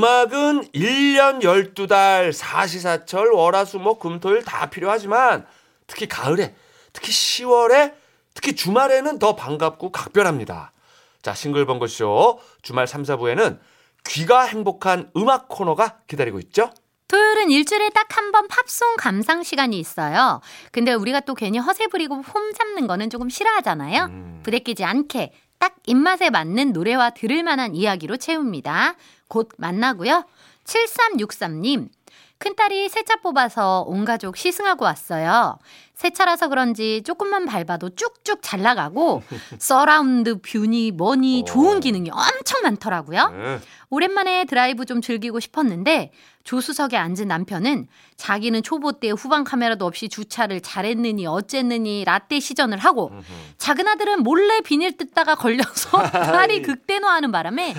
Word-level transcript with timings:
음악은 0.00 0.70
1년 0.72 1.42
12달 1.42 2.32
사시사철 2.32 3.32
월화수목 3.32 4.00
금토일 4.00 4.42
다 4.42 4.70
필요하지만 4.70 5.46
특히 5.86 6.08
가을에 6.08 6.54
특히 6.94 7.12
10월에 7.12 7.92
특히 8.32 8.54
주말에는 8.56 9.18
더 9.18 9.36
반갑고 9.36 9.92
각별합니다. 9.92 10.72
자 11.20 11.34
싱글벙글쇼 11.34 12.40
주말 12.62 12.86
3, 12.86 13.02
4부에는 13.02 13.58
귀가 14.06 14.44
행복한 14.44 15.10
음악 15.18 15.48
코너가 15.48 15.98
기다리고 16.06 16.38
있죠. 16.40 16.70
토요일은 17.08 17.50
일주일에 17.50 17.90
딱 17.90 18.06
한 18.16 18.32
번 18.32 18.48
팝송 18.48 18.96
감상 18.96 19.42
시간이 19.42 19.78
있어요. 19.78 20.40
근데 20.72 20.94
우리가 20.94 21.20
또 21.20 21.34
괜히 21.34 21.58
허세 21.58 21.88
부리고 21.88 22.22
폼 22.22 22.52
잡는 22.54 22.86
거는 22.86 23.10
조금 23.10 23.28
싫어하잖아요. 23.28 24.04
음. 24.04 24.40
부대끼지 24.44 24.82
않게 24.84 25.32
딱 25.60 25.76
입맛에 25.86 26.30
맞는 26.30 26.72
노래와 26.72 27.10
들을 27.10 27.42
만한 27.42 27.76
이야기로 27.76 28.16
채웁니다. 28.16 28.94
곧 29.28 29.50
만나고요. 29.58 30.24
7363님. 30.64 31.90
큰딸이 32.38 32.88
새차 32.88 33.16
뽑아서 33.16 33.82
온 33.82 34.06
가족 34.06 34.38
시승하고 34.38 34.86
왔어요. 34.86 35.58
새 36.00 36.08
차라서 36.08 36.48
그런지 36.48 37.02
조금만 37.04 37.44
밟아도 37.44 37.90
쭉쭉 37.90 38.38
잘 38.40 38.62
나가고 38.62 39.22
surround 39.58 40.40
view니 40.40 40.92
뭐니 40.92 41.44
좋은 41.44 41.80
기능이 41.80 42.08
엄청 42.10 42.62
많더라고요. 42.62 43.28
네. 43.28 43.58
오랜만에 43.90 44.46
드라이브 44.46 44.86
좀 44.86 45.02
즐기고 45.02 45.40
싶었는데 45.40 46.12
조수석에 46.44 46.96
앉은 46.96 47.28
남편은 47.28 47.86
자기는 48.16 48.62
초보 48.62 48.92
때 48.92 49.10
후방 49.10 49.44
카메라도 49.44 49.84
없이 49.84 50.08
주차를 50.08 50.62
잘했느니 50.62 51.26
어쨌느니 51.26 52.04
라떼 52.04 52.40
시전을 52.40 52.78
하고 52.78 53.10
작은 53.58 53.86
아들은 53.86 54.22
몰래 54.22 54.60
비닐 54.62 54.96
뜯다가 54.96 55.34
걸려서 55.34 56.00
딸이 56.10 56.62
극대노하는 56.62 57.30
바람에 57.30 57.74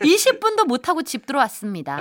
20분도 0.00 0.66
못하고 0.66 1.02
집 1.02 1.26
들어왔습니다. 1.26 1.96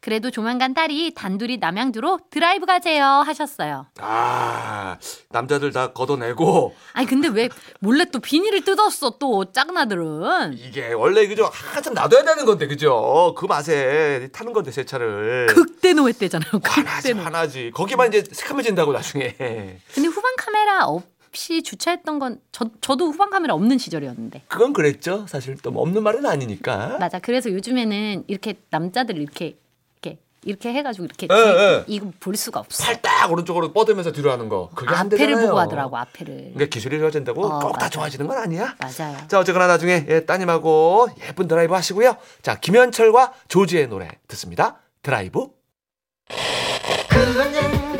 그래도 0.00 0.30
조만간 0.30 0.74
딸이 0.74 1.12
단둘이 1.14 1.58
남양주로 1.58 2.20
드라이브 2.30 2.66
가세요 2.66 3.04
하셨어요. 3.04 3.86
아 4.00 4.96
남자들 5.30 5.72
다 5.72 5.92
걷어내고 5.92 6.74
아니 6.92 7.06
근데 7.06 7.28
왜 7.28 7.48
몰래 7.80 8.04
또 8.06 8.18
비닐을 8.20 8.64
뜯었어 8.64 9.16
또 9.18 9.50
작은 9.52 9.76
아들은 9.76 10.54
이게 10.58 10.92
원래 10.92 11.26
그죠 11.26 11.48
한참 11.52 11.94
놔둬야 11.94 12.24
되는 12.24 12.44
건데 12.44 12.66
그죠 12.66 13.34
그 13.36 13.46
맛에 13.46 14.28
타는 14.32 14.52
건데 14.52 14.70
새 14.70 14.84
차를 14.84 15.46
극대노했대잖아요. 15.48 16.50
화나지 16.64 17.08
극대노. 17.08 17.22
화나지 17.22 17.70
거기만 17.74 18.08
이제 18.08 18.24
새카매진다고 18.32 18.92
나중에 18.92 19.32
근데 19.94 20.08
후방 20.08 20.34
카메라 20.36 20.86
없이 20.86 21.62
주차했던 21.62 22.18
건 22.18 22.40
저, 22.52 22.66
저도 22.80 23.10
후방 23.10 23.30
카메라 23.30 23.54
없는 23.54 23.78
시절이었는데. 23.78 24.42
그건 24.48 24.72
그랬죠 24.72 25.26
사실 25.28 25.56
또 25.58 25.70
뭐 25.70 25.82
없는 25.82 26.02
말은 26.02 26.24
아니니까 26.26 26.96
맞아. 27.00 27.18
그래서 27.18 27.50
요즘에는 27.50 28.24
이렇게 28.28 28.54
남자들 28.70 29.16
이렇게 29.18 29.56
이렇게 30.44 30.72
해가지고 30.72 31.04
이렇게 31.06 31.28
예, 31.30 31.36
예. 31.36 31.84
이거 31.86 32.10
볼 32.20 32.36
수가 32.36 32.60
없어. 32.60 32.84
팔딱 32.84 33.30
오른쪽으로 33.32 33.72
뻗으면서 33.72 34.12
뒤로 34.12 34.30
하는 34.32 34.48
거 34.48 34.70
그게 34.74 34.90
안 34.94 35.06
앞에를 35.06 35.18
되잖아요 35.18 35.46
보고 35.48 35.58
하더라고 35.58 35.96
앞에를. 35.96 36.34
그러니까 36.54 36.66
기술이 36.66 36.98
좋아진다고 36.98 37.44
어, 37.44 37.58
꼭 37.58 37.70
다 37.70 37.76
맞아. 37.76 37.88
좋아지는 37.88 38.26
건 38.26 38.38
아니야 38.38 38.74
맞아요. 38.78 39.16
자 39.28 39.38
어쨌거나 39.40 39.66
나중에 39.66 40.06
예, 40.08 40.24
따님하고 40.24 41.08
예쁜 41.28 41.48
드라이브 41.48 41.74
하시고요 41.74 42.16
자 42.42 42.58
김현철과 42.58 43.32
조지의 43.48 43.88
노래 43.88 44.08
듣습니다 44.28 44.80
드라이브 45.02 45.48
그언 47.08 47.93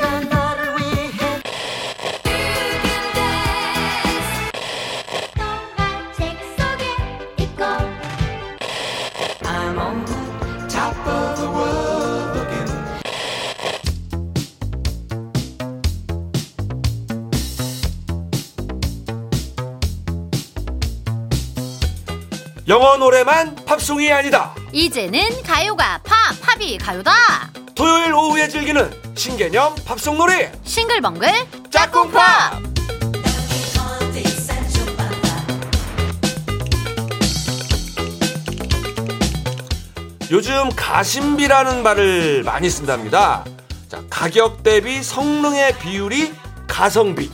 영어 22.74 22.96
노래만 22.96 23.54
팝송이 23.66 24.10
아니다 24.10 24.52
이제는 24.72 25.44
가요가 25.44 26.00
팝 26.02 26.34
팝이 26.42 26.76
가요다. 26.76 27.12
토요일 27.72 28.12
오후에 28.12 28.48
즐기는 28.48 28.90
신개념 29.14 29.76
팝송 29.84 30.18
놀이 30.18 30.48
싱글벙글 30.64 31.30
짝꿍 31.70 32.10
팝 32.10 32.60
요즘 40.32 40.68
가심비라는 40.74 41.84
말을 41.84 42.42
많이 42.42 42.68
쓴답니다. 42.68 43.44
자, 43.88 44.02
가격 44.10 44.64
대비 44.64 45.00
성능의 45.00 45.78
비율이 45.78 46.34
가성비. 46.66 47.30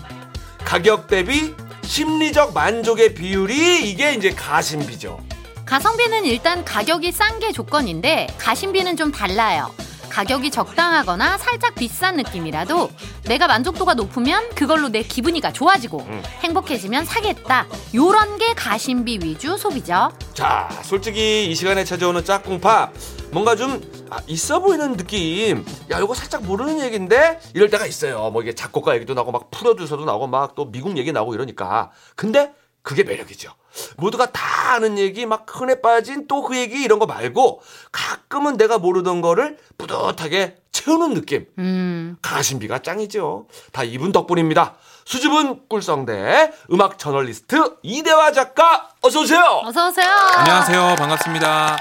가격 0.67 1.09
대비 1.09 1.55
심리적 1.83 2.53
만족의 2.55 3.15
비율이 3.15 3.91
이게 3.91 4.15
이제 4.15 4.31
가심비죠. 4.31 5.30
가성비는 5.71 6.25
일단 6.25 6.65
가격이 6.65 7.13
싼 7.13 7.39
게 7.39 7.53
조건인데 7.53 8.27
가심비는 8.39 8.97
좀 8.97 9.13
달라요. 9.13 9.71
가격이 10.09 10.51
적당하거나 10.51 11.39
살짝 11.39 11.77
비싼 11.77 12.17
느낌이라도 12.17 12.91
내가 13.29 13.47
만족도가 13.47 13.95
높으면 13.95 14.51
그걸로 14.57 14.89
내 14.89 15.05
기분이가 15.05 15.53
좋아지고 15.53 15.99
음. 16.01 16.23
행복해지면 16.43 17.05
사겠다. 17.05 17.69
요런 17.95 18.37
게 18.39 18.53
가심비 18.55 19.21
위주 19.23 19.57
소비죠. 19.57 20.11
자, 20.35 20.69
솔직히 20.83 21.47
이 21.49 21.55
시간에 21.55 21.85
찾아오는 21.85 22.25
짝꿍팝 22.25 22.93
뭔가 23.31 23.55
좀 23.55 23.81
아, 24.11 24.19
있어 24.27 24.59
보이는 24.59 24.97
느낌. 24.97 25.65
야, 25.93 26.01
이거 26.01 26.13
살짝 26.15 26.43
모르는 26.43 26.81
얘기인데 26.81 27.39
이럴 27.55 27.71
때가 27.71 27.87
있어요. 27.87 28.31
뭐 28.31 28.43
이게 28.43 28.57
작곡가 28.57 28.97
얘기도 28.97 29.15
나고 29.15 29.31
막 29.31 29.53
프로듀서도 29.53 30.05
나고 30.05 30.27
막 30.27 30.57
또 30.57 30.69
미국 30.73 30.99
얘기 30.99 31.13
나오고 31.13 31.33
이러니까. 31.35 31.93
근데 32.17 32.51
그게 32.83 33.03
매력이죠. 33.05 33.53
모두가 33.99 34.33
다 34.33 34.73
아는 34.73 34.99
얘기 34.99 35.27
막 35.27 35.47
흔해 35.49 35.81
빠진 35.81 36.27
또 36.27 36.43
그 36.43 36.57
얘기 36.57 36.83
이런 36.83 36.99
거 36.99 37.07
말고 37.07 37.63
가끔은 37.93 38.57
내가 38.57 38.79
모르던 38.79 39.21
거를 39.21 39.59
뿌듯하게 39.79 40.57
채우는 40.73 41.15
느낌. 41.15 41.47
음. 41.59 42.17
가심비가 42.23 42.81
짱이죠. 42.81 43.47
다 43.73 43.85
이분 43.85 44.13
덕분입니다. 44.13 44.75
수줍은 45.05 45.69
꿀성대 45.69 46.53
음악 46.73 46.99
저널리스트 46.99 47.77
이대화 47.83 48.33
작가 48.33 48.89
어서 49.03 49.21
오세요. 49.21 49.63
어서 49.65 49.89
오세요. 49.89 50.09
안녕하세요. 50.39 50.97
반갑습니다. 50.99 51.77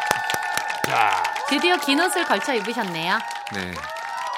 자, 0.86 1.24
드디어 1.48 1.78
긴 1.78 2.00
옷을 2.02 2.26
걸쳐 2.26 2.54
입으셨네요. 2.56 3.18
네. 3.54 3.72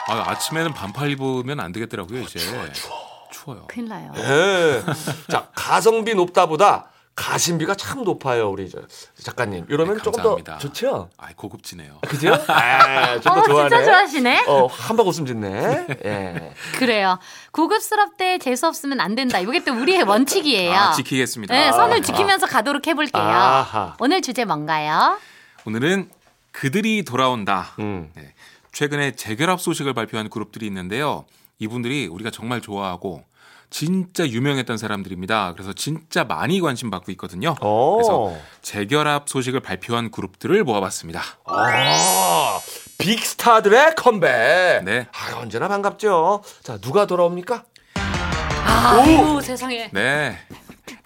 아, 0.08 0.24
아침에는 0.32 0.74
반팔 0.74 1.10
입으면 1.12 1.60
안 1.60 1.72
되겠더라고요, 1.72 2.22
이제. 2.22 2.40
추워 2.40 3.01
요. 3.50 3.66
큰일 3.68 3.90
나요. 3.90 4.12
예. 4.16 4.84
자, 5.30 5.50
가성비 5.56 6.14
높다보다 6.16 6.92
가심비가 7.16 7.76
참 7.76 8.04
높아요, 8.04 8.50
우리 8.50 8.70
저 8.70 8.80
작가님. 9.22 9.66
이러면 9.70 9.98
네, 9.98 10.04
조금. 10.04 10.44
더 10.44 10.58
좋죠? 10.58 11.10
아, 11.18 11.28
고급지네요. 11.36 12.00
그죠? 12.08 12.34
아, 12.48 13.20
좀더 13.20 13.42
어, 13.42 13.44
좋아하네. 13.44 13.70
진짜 13.70 13.84
좋아하시네. 13.84 14.46
어, 14.48 14.68
한방 14.68 15.08
웃음 15.08 15.26
짓네. 15.26 15.88
예. 16.06 16.54
그래요. 16.78 17.20
고급스럽대 17.52 18.38
재수 18.40 18.68
없으면 18.68 19.02
안 19.02 19.16
된다. 19.16 19.40
이게 19.40 19.64
또 19.64 19.74
우리의 19.74 20.04
원칙이에요. 20.04 20.74
아, 20.74 20.92
지키겠습니다. 20.94 21.54
네, 21.54 21.72
선을 21.72 21.98
아. 21.98 22.02
지키면서 22.02 22.48
가도록 22.48 22.88
해볼게요. 22.88 23.22
아하. 23.22 23.96
오늘 24.00 24.22
주제 24.22 24.46
뭔가요? 24.46 25.20
오늘은 25.66 26.10
그들이 26.54 27.04
돌아온다. 27.04 27.74
음. 27.80 28.10
네. 28.16 28.34
최근에 28.72 29.12
재결합 29.16 29.60
소식을 29.60 29.94
발표한 29.94 30.30
그룹들이 30.30 30.66
있는데요. 30.66 31.26
이분들이 31.60 32.08
우리가 32.08 32.32
정말 32.32 32.62
좋아하고 32.62 33.24
진짜 33.72 34.28
유명했던 34.28 34.78
사람들입니다. 34.78 35.54
그래서 35.54 35.74
진짜 35.74 36.26
많이 36.26 36.60
관심 36.60 36.92
받고 36.92 37.12
있거든요. 37.14 37.56
오. 37.62 37.96
그래서 37.96 38.36
재결합 38.62 39.28
소식을 39.28 39.62
발표한 39.62 40.12
그룹들을 40.12 40.64
모아봤습니다. 40.66 41.22
아, 41.46 42.60
빅스타들의 43.00 43.96
컴백. 43.96 44.84
네. 44.84 45.08
아, 45.14 45.38
언제나 45.40 45.70
반갑죠. 45.70 46.44
자, 46.62 46.78
누가 46.80 47.08
돌아옵니까? 47.08 47.64
아유 47.96 49.40
세상에. 49.42 49.90
네. 49.94 50.38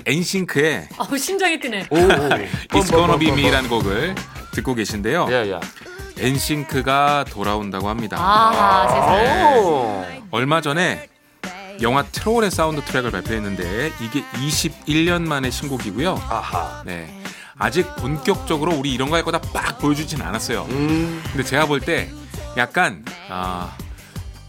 엔싱크의 0.08 0.90
아우 0.98 1.18
심장이 1.18 1.60
뛰네. 1.60 1.88
오, 1.90 1.96
It's 1.96 2.88
Gonna 2.88 3.18
Be 3.18 3.30
Me라는 3.30 3.70
곡을 3.70 4.16
듣고 4.52 4.74
계신데요. 4.74 5.28
예, 5.30 5.52
예. 5.52 5.60
엔싱크가 6.18 7.26
돌아온다고 7.30 7.90
합니다. 7.90 8.18
아 8.20 8.88
세상에. 8.88 9.60
오. 9.60 10.06
얼마 10.32 10.62
전에 10.62 11.08
영화 11.82 12.04
트롤의 12.04 12.52
사운드 12.52 12.82
트랙을 12.82 13.12
발표했는데 13.12 13.92
이게 14.02 14.24
21년 14.34 15.22
만의 15.24 15.52
신곡이고요. 15.52 16.22
아하. 16.30 16.82
네. 16.86 17.22
아직 17.58 17.88
본격적으로 17.98 18.74
우리 18.76 18.94
이런 18.94 19.10
거 19.10 19.16
할 19.16 19.24
거다 19.24 19.40
빡 19.40 19.80
보여주진 19.80 20.22
않았어요. 20.22 20.66
음. 20.70 21.22
근데 21.32 21.44
제가 21.44 21.66
볼 21.66 21.80
때 21.80 22.10
약간 22.58 23.04
아 23.30 23.76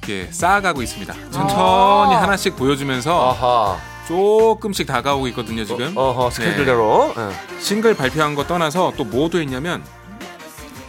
이렇게 0.03 0.31
쌓아가고 0.33 0.83
있습니다. 0.83 1.13
천천히 1.31 2.15
아. 2.15 2.23
하나씩 2.23 2.57
보여주면서 2.57 3.31
아하. 3.31 3.79
조금씩 4.09 4.87
다가오고 4.87 5.27
있거든요 5.29 5.65
지금. 5.65 5.93
어허 5.97 6.31
스케줄대로. 6.31 7.13
예. 7.17 7.61
싱글 7.61 7.95
발표한 7.97 8.35
거 8.37 8.47
떠나서 8.47 8.93
또 8.97 9.05
뭐도 9.05 9.41
했냐면 9.41 9.83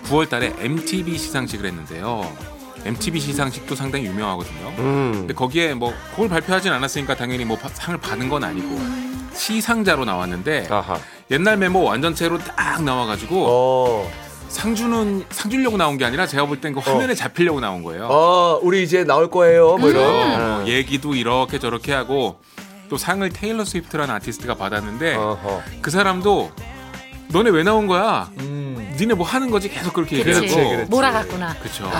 9월달에 0.05 0.55
MTV 0.59 1.17
시상식을 1.17 1.65
했는데요. 1.65 2.31
MTV 2.87 3.19
시상식도 3.19 3.75
상당히 3.75 4.05
유명하거든요. 4.05 4.67
음. 4.79 5.11
근데 5.13 5.33
거기에 5.33 5.73
뭐 5.73 5.93
그걸 6.11 6.29
발표하진 6.29 6.71
않았으니까 6.71 7.15
당연히 7.15 7.45
뭐 7.45 7.57
바- 7.57 7.69
상을 7.69 7.97
받은 7.99 8.29
건 8.29 8.43
아니고 8.43 8.79
시상자로 9.33 10.05
나왔는데 10.05 10.67
아하. 10.69 10.97
옛날 11.31 11.57
메모 11.57 11.83
완전체로 11.83 12.37
딱 12.39 12.83
나와가지고 12.83 13.45
어. 13.47 14.11
상 14.47 14.73
주는 14.75 15.25
상 15.29 15.51
주려고 15.51 15.75
나온 15.77 15.97
게 15.97 16.05
아니라 16.05 16.25
제가 16.25 16.45
볼 16.45 16.61
땐 16.61 16.73
그 16.73 16.79
화면에 16.79 17.13
잡히려고 17.13 17.59
나온 17.59 17.83
거예요. 17.83 18.07
어, 18.09 18.59
우리 18.63 18.81
이제 18.83 19.03
나올 19.03 19.29
거예요. 19.29 19.77
뭐 19.77 19.89
이런. 19.89 20.03
어, 20.05 20.63
예. 20.67 20.73
얘기도 20.73 21.13
이렇게 21.15 21.59
저렇게 21.59 21.91
하고 21.93 22.39
또 22.89 22.97
상을 22.97 23.27
테일러 23.29 23.65
스위프트라는 23.65 24.15
아티스트가 24.15 24.55
받았는데 24.55 25.15
어허. 25.15 25.61
그 25.81 25.91
사람도 25.91 26.51
너네 27.29 27.49
왜 27.49 27.63
나온 27.63 27.87
거야? 27.87 28.31
음. 28.97 28.99
니네 28.99 29.13
뭐 29.13 29.25
하는 29.25 29.49
거지? 29.51 29.69
계속 29.69 29.93
그렇게. 29.93 30.17
얘기했고 30.19 30.55
그렇지. 30.55 30.89
몰아갔구나. 30.89 31.55
그렇죠. 31.59 31.91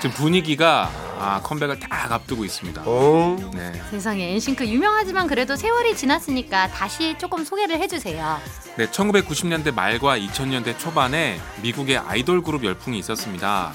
지금 0.00 0.16
분위기가 0.16 0.90
아, 1.18 1.40
컴백을 1.42 1.78
딱 1.78 2.10
앞두고 2.10 2.44
있습니다. 2.44 2.82
어. 2.84 3.36
네. 3.54 3.72
세상에 3.90 4.32
엔싱크 4.32 4.66
유명하지만 4.66 5.26
그래도 5.28 5.54
세월이 5.54 5.96
지났으니까 5.96 6.68
다시 6.68 7.14
조금 7.18 7.44
소개를 7.44 7.78
해주세요. 7.80 8.40
네, 8.76 8.86
1990년대 8.88 9.72
말과 9.74 10.18
2000년대 10.18 10.78
초반에 10.78 11.38
미국의 11.62 11.98
아이돌 11.98 12.42
그룹 12.42 12.64
열풍이 12.64 12.98
있었습니다. 12.98 13.72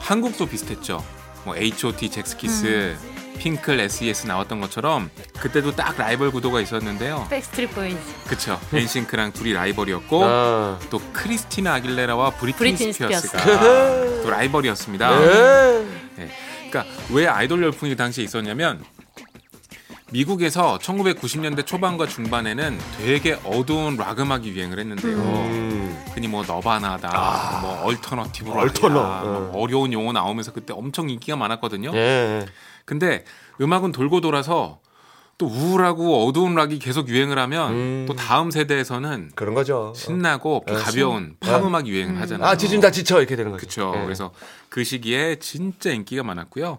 한국도 0.00 0.46
비슷했죠. 0.46 1.02
뭐 1.44 1.56
H.O.T, 1.56 2.10
젝스키스, 2.10 2.96
핑클, 3.38 3.80
S.E.S 3.80 4.26
나왔던 4.26 4.60
것처럼 4.60 5.10
그때도 5.38 5.74
딱 5.76 5.96
라이벌 5.98 6.30
구도가 6.30 6.60
있었는데요. 6.60 7.26
백스트리트 7.30 7.74
보이즈. 7.74 7.98
그쵸. 8.26 8.60
엔싱크랑 8.72 9.32
둘이 9.32 9.52
라이벌이었고 9.52 10.24
아. 10.24 10.78
또 10.90 11.00
크리스티나 11.12 11.74
아길레라와 11.74 12.30
브리트니, 12.30 12.70
브리트니 12.70 12.92
스피어스가 12.92 13.44
또 14.22 14.30
라이벌이었습니다. 14.30 15.18
네. 15.18 15.86
네. 16.16 16.30
그러니까 16.70 16.84
왜 17.10 17.26
아이돌 17.26 17.62
열풍이 17.62 17.90
그 17.90 17.96
당시에 17.96 18.24
있었냐면 18.24 18.84
미국에서 20.10 20.78
1990년대 20.78 21.66
초반과 21.66 22.06
중반에는 22.06 22.78
되게 22.98 23.38
어두운 23.44 23.96
락 23.96 24.20
음악이 24.20 24.48
유행을 24.48 24.78
했는데요. 24.78 25.16
음. 25.16 26.04
흔히 26.14 26.28
뭐 26.28 26.44
너바나다, 26.44 27.58
뭐 27.60 27.82
얼터너티브 27.82 28.48
락, 28.48 28.58
얼터너, 28.58 28.92
뭐 28.92 29.50
어. 29.52 29.52
어려운 29.56 29.92
용어 29.92 30.12
나오면서 30.12 30.52
그때 30.52 30.72
엄청 30.72 31.10
인기가 31.10 31.36
많았거든요. 31.36 31.90
예. 31.94 32.46
근데 32.84 33.24
음악은 33.60 33.92
돌고 33.92 34.20
돌아서 34.20 34.80
또 35.36 35.46
우울하고 35.46 36.26
어두운 36.26 36.54
락이 36.54 36.78
계속 36.78 37.08
유행을 37.08 37.38
하면 37.38 37.72
음. 37.72 38.04
또 38.06 38.14
다음 38.14 38.50
세대에서는 38.50 39.32
그런 39.34 39.54
거죠. 39.54 39.92
신나고 39.96 40.64
어. 40.68 40.74
가벼운 40.74 41.36
팝 41.40 41.64
음악 41.64 41.88
유행을 41.88 42.20
하잖아요. 42.20 42.48
아, 42.48 42.56
지친다 42.56 42.90
지쳐 42.90 43.18
이렇게 43.18 43.34
되는 43.34 43.50
거죠. 43.50 43.60
그렇죠. 43.60 43.92
예. 43.96 44.04
그래서 44.04 44.32
그 44.68 44.84
시기에 44.84 45.36
진짜 45.40 45.90
인기가 45.90 46.22
많았고요. 46.22 46.78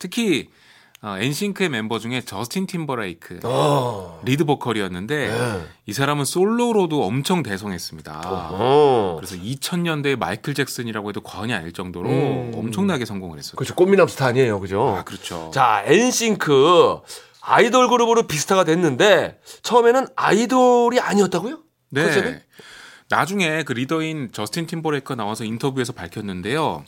특히 0.00 0.50
어, 1.04 1.16
엔싱크의 1.18 1.68
멤버 1.68 1.98
중에 1.98 2.20
저스틴 2.20 2.68
팀버레이크 2.68 3.40
어. 3.42 4.20
리드 4.24 4.44
보컬이었는데 4.44 5.28
네. 5.28 5.66
이 5.86 5.92
사람은 5.92 6.24
솔로로도 6.24 7.02
엄청 7.04 7.42
대성했습니다. 7.42 8.20
어. 8.24 9.16
그래서 9.18 9.34
2000년대의 9.34 10.16
마이클 10.16 10.54
잭슨이라고 10.54 11.08
해도 11.08 11.20
과언이 11.20 11.52
아닐 11.52 11.72
정도로 11.72 12.08
음. 12.08 12.52
엄청나게 12.54 13.04
성공을 13.04 13.36
했어요. 13.38 13.54
그렇죠. 13.56 13.74
꽃미남 13.74 14.06
스타네요. 14.06 14.60
그죠? 14.60 14.94
아, 14.96 15.02
그렇죠. 15.02 15.50
자, 15.52 15.82
엔싱크 15.86 17.00
아이돌 17.40 17.88
그룹으로 17.88 18.28
빅스타가 18.28 18.62
됐는데 18.62 19.40
처음에는 19.62 20.06
아이돌이 20.14 21.00
아니었다고요? 21.00 21.58
네. 21.90 22.02
컨셉이? 22.04 22.36
나중에 23.08 23.64
그 23.64 23.72
리더인 23.72 24.30
저스틴 24.30 24.66
팀버레이크가 24.66 25.16
나와서 25.16 25.42
인터뷰에서 25.42 25.92
밝혔는데요. 25.92 26.84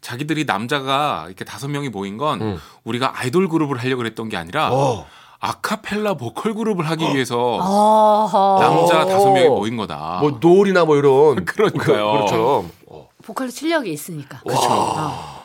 자기들이 0.00 0.44
남자가 0.44 1.24
이렇게 1.26 1.44
다섯 1.44 1.68
명이 1.68 1.88
모인 1.88 2.16
건 2.16 2.40
음. 2.40 2.58
우리가 2.84 3.18
아이돌 3.18 3.48
그룹을 3.48 3.78
하려고 3.78 4.04
했던 4.06 4.28
게 4.28 4.36
아니라 4.36 4.70
어. 4.72 5.06
아카펠라 5.40 6.14
보컬 6.14 6.54
그룹을 6.54 6.88
하기 6.90 7.04
위해서 7.14 7.36
어허. 7.38 8.58
남자 8.60 9.02
어. 9.02 9.06
다섯 9.06 9.32
명이 9.32 9.48
모인 9.48 9.76
거다. 9.76 10.18
뭐 10.20 10.38
노을이나 10.40 10.84
뭐 10.84 10.96
이런 10.96 11.44
그러니까요. 11.46 12.12
그렇죠. 12.12 12.70
보컬 13.24 13.50
실력이 13.50 13.92
있으니까. 13.92 14.40
그렇죠. 14.40 14.68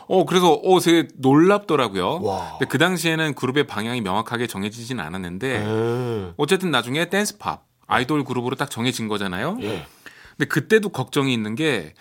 어 0.07 0.25
그래서 0.25 0.53
어 0.53 0.79
되게 0.79 1.07
놀랍더라고요. 1.17 2.21
와. 2.21 2.49
근데 2.51 2.65
그 2.65 2.77
당시에는 2.77 3.35
그룹의 3.35 3.67
방향이 3.67 4.01
명확하게 4.01 4.47
정해지진 4.47 4.99
않았는데 4.99 5.57
음. 5.59 6.33
어쨌든 6.37 6.71
나중에 6.71 7.09
댄스 7.09 7.37
팝 7.37 7.63
아이돌 7.87 8.23
그룹으로 8.23 8.55
딱 8.55 8.69
정해진 8.69 9.07
거잖아요. 9.07 9.57
예. 9.61 9.85
근데 10.37 10.47
그때도 10.47 10.89
걱정이 10.89 11.33
있는 11.33 11.55
게 11.55 11.93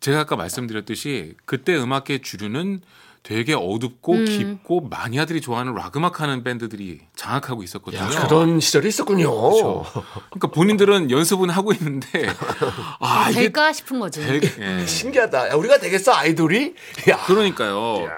제가 0.00 0.20
아까 0.20 0.36
말씀드렸듯이 0.36 1.34
그때 1.44 1.76
음악계 1.76 2.18
주류는 2.20 2.80
되게 3.26 3.54
어둡고 3.54 4.12
음. 4.12 4.24
깊고 4.24 4.82
마니아들이 4.82 5.40
좋아하는 5.40 5.74
락 5.74 5.96
음악 5.96 6.20
하는 6.20 6.44
밴드들이 6.44 7.00
장악하고 7.16 7.64
있었거든요. 7.64 8.00
야, 8.00 8.26
그런 8.28 8.60
시절이 8.60 8.86
있었군요. 8.86 9.28
그렇죠. 9.28 9.84
그러니까 10.30 10.46
본인들은 10.54 11.10
연습은 11.10 11.50
하고 11.50 11.72
있는데 11.72 12.28
아 13.00 13.28
이게 13.30 13.40
될까 13.40 13.72
싶은 13.72 13.98
거지. 13.98 14.24
될, 14.24 14.40
예. 14.60 14.86
신기하다. 14.86 15.50
야, 15.50 15.54
우리가 15.54 15.78
되겠어 15.78 16.12
아이돌이? 16.12 16.76
야. 17.10 17.16
그러니까요. 17.24 18.08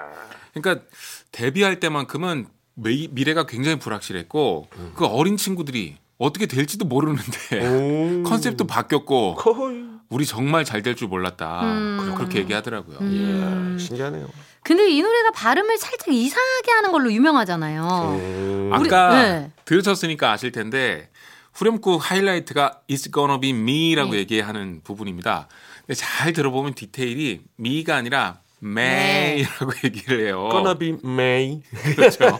그러니까 0.53 0.85
데뷔할 1.31 1.79
때만큼은 1.79 2.45
미, 2.75 3.07
미래가 3.11 3.47
굉장히 3.47 3.79
불확실했고 3.79 4.67
그 4.93 5.05
어린 5.07 5.37
친구들이 5.37 5.97
어떻게 6.19 6.45
될지도 6.45 6.85
모르는데 6.85 7.67
오. 7.67 8.23
컨셉도 8.29 8.67
바뀌었고 8.67 9.35
거의. 9.35 9.88
우리 10.09 10.25
정말 10.25 10.65
잘 10.65 10.81
될 10.81 10.95
줄 10.95 11.07
몰랐다. 11.07 11.61
음. 11.63 12.13
그렇게 12.17 12.39
얘기하더라고요. 12.39 12.97
음. 13.01 13.77
예, 13.77 13.83
신기하네요. 13.83 14.27
근데 14.63 14.89
이 14.89 15.01
노래가 15.01 15.31
발음을 15.31 15.77
살짝 15.77 16.09
이상하게 16.13 16.71
하는 16.71 16.91
걸로 16.91 17.11
유명하잖아요. 17.13 18.17
음. 18.19 18.71
우리- 18.75 18.87
아까 18.89 19.21
네. 19.21 19.51
들으셨으니까 19.65 20.31
아실 20.31 20.51
텐데 20.51 21.09
후렴구 21.53 21.97
하이라이트가 22.01 22.81
It's 22.89 23.11
gonna 23.13 23.39
be 23.39 23.51
me라고 23.51 24.11
네. 24.13 24.19
얘기하는 24.19 24.81
부분입니다. 24.83 25.47
근데 25.85 25.93
잘 25.93 26.33
들어보면 26.33 26.73
디테일이 26.73 27.41
me가 27.59 27.95
아니라 27.95 28.39
네. 28.43 28.48
May라고 28.63 29.71
얘기를 29.83 30.25
해요. 30.27 30.49
Gonna 30.51 30.77
be 30.77 30.97
May. 31.03 31.61
그렇죠. 31.95 32.39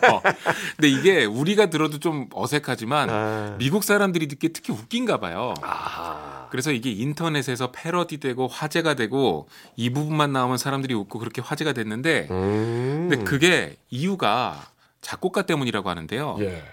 근데 0.75 0.89
이게 0.89 1.25
우리가 1.25 1.67
들어도 1.67 1.99
좀 1.99 2.27
어색하지만 2.33 3.09
아. 3.09 3.55
미국 3.57 3.83
사람들이 3.83 4.27
듣기 4.27 4.49
특히 4.49 4.73
웃긴가 4.73 5.19
봐요. 5.19 5.53
아하. 5.61 6.47
그래서 6.51 6.71
이게 6.71 6.91
인터넷에서 6.91 7.71
패러디되고 7.71 8.47
화제가 8.47 8.95
되고 8.95 9.47
이 9.75 9.89
부분만 9.91 10.33
나오면 10.33 10.57
사람들이 10.57 10.93
웃고 10.93 11.19
그렇게 11.19 11.41
화제가 11.41 11.73
됐는데 11.73 12.27
음. 12.31 13.07
근데 13.09 13.23
그게 13.23 13.77
이유가 13.89 14.67
작곡가 15.01 15.43
때문이라고 15.43 15.89
하는데요. 15.89 16.37
예. 16.41 16.63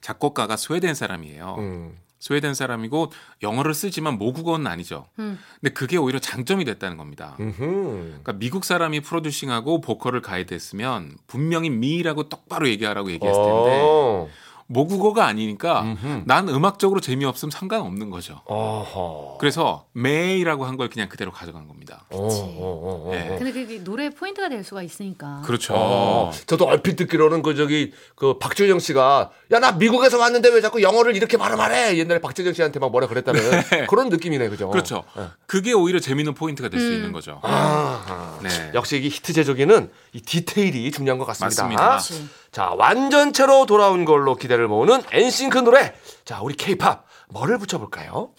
작곡가가 0.00 0.56
스웨덴 0.56 0.94
사람이에요. 0.94 1.56
음. 1.58 1.98
스웨덴 2.18 2.54
사람이고 2.54 3.12
영어를 3.42 3.74
쓰지만 3.74 4.16
모국어는 4.18 4.66
아니죠. 4.66 5.06
음. 5.18 5.38
근데 5.60 5.74
그게 5.74 5.96
오히려 5.96 6.18
장점이 6.18 6.64
됐다는 6.64 6.96
겁니다. 6.96 7.36
음흠. 7.38 7.58
그러니까 7.58 8.32
미국 8.34 8.64
사람이 8.64 9.00
프로듀싱하고 9.00 9.80
보컬을 9.80 10.22
가이드했으면 10.22 11.16
분명히 11.26 11.70
미라고 11.70 12.28
똑바로 12.28 12.68
얘기하라고 12.68 13.10
얘기했을 13.10 13.42
텐데 13.42 13.80
어. 13.82 14.28
모국어가 14.66 15.26
아니니까 15.26 15.82
음흠. 15.82 16.22
난 16.26 16.48
음악적으로 16.48 17.00
재미없으면 17.00 17.50
상관없는 17.50 18.10
거죠. 18.10 18.40
어허. 18.46 19.36
그래서 19.40 19.86
메이라고 19.92 20.64
한 20.64 20.74
걸 20.74 20.88
그냥 20.90 21.08
그대로 21.08 21.30
가져간 21.30 21.68
겁니다. 21.68 22.04
어, 22.10 22.16
어, 22.18 22.26
어, 22.26 23.08
어. 23.08 23.10
네. 23.12 23.36
근데 23.38 23.52
그게 23.52 23.84
노래 23.84 24.10
포인트가 24.10 24.48
될 24.48 24.64
수가 24.64 24.82
있으니까. 24.82 25.42
그렇죠. 25.44 25.74
어, 25.76 26.32
저도 26.46 26.64
얼핏 26.66 26.96
듣기로는 26.96 27.42
그 27.42 27.54
저기 27.54 27.92
그 28.16 28.38
박진영 28.38 28.78
씨가 28.80 29.30
야 29.52 29.58
나 29.60 29.70
미국에서 29.72 30.18
왔는데 30.18 30.48
왜 30.50 30.60
자꾸 30.60 30.82
영어를 30.82 31.14
이렇게 31.16 31.36
발음하래 31.36 31.96
옛날에 31.96 32.20
박진영 32.20 32.54
씨한테 32.54 32.80
막 32.80 32.90
뭐라 32.90 33.06
그랬다는 33.06 33.40
그런 33.88 34.08
느낌이네 34.08 34.48
그죠? 34.48 34.68
그렇죠. 34.68 35.04
네. 35.16 35.24
그게 35.46 35.72
오히려 35.72 36.00
재밌는 36.00 36.34
포인트가 36.34 36.68
될수 36.68 36.86
음. 36.88 36.92
있는 36.92 37.12
거죠. 37.12 37.38
아하. 37.42 38.38
네. 38.42 38.48
역시 38.74 38.96
이 38.98 39.08
히트 39.08 39.32
제조기는 39.32 39.90
이 40.12 40.20
디테일이 40.20 40.90
중요한 40.90 41.18
것 41.18 41.24
같습니다. 41.26 41.62
맞습니다. 41.62 41.88
그렇지. 41.88 42.28
자 42.54 42.70
완전체로 42.78 43.66
돌아온 43.66 44.04
걸로 44.04 44.36
기대를 44.36 44.68
모으는 44.68 45.02
엔싱크 45.10 45.58
노래. 45.58 45.92
자 46.24 46.40
우리 46.40 46.54
케이팝 46.54 47.04
뭐를 47.30 47.58
붙여볼까요? 47.58 48.30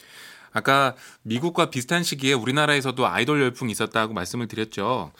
아까 0.54 0.96
미국과 1.24 1.70
비슷한 1.70 2.02
시기에 2.02 2.32
우리나라에서도 2.32 3.06
아이돌 3.06 3.42
열풍이 3.42 3.74
있었다고 3.74 4.14
말씀을 4.14 4.48
드렸죠. 4.48 5.12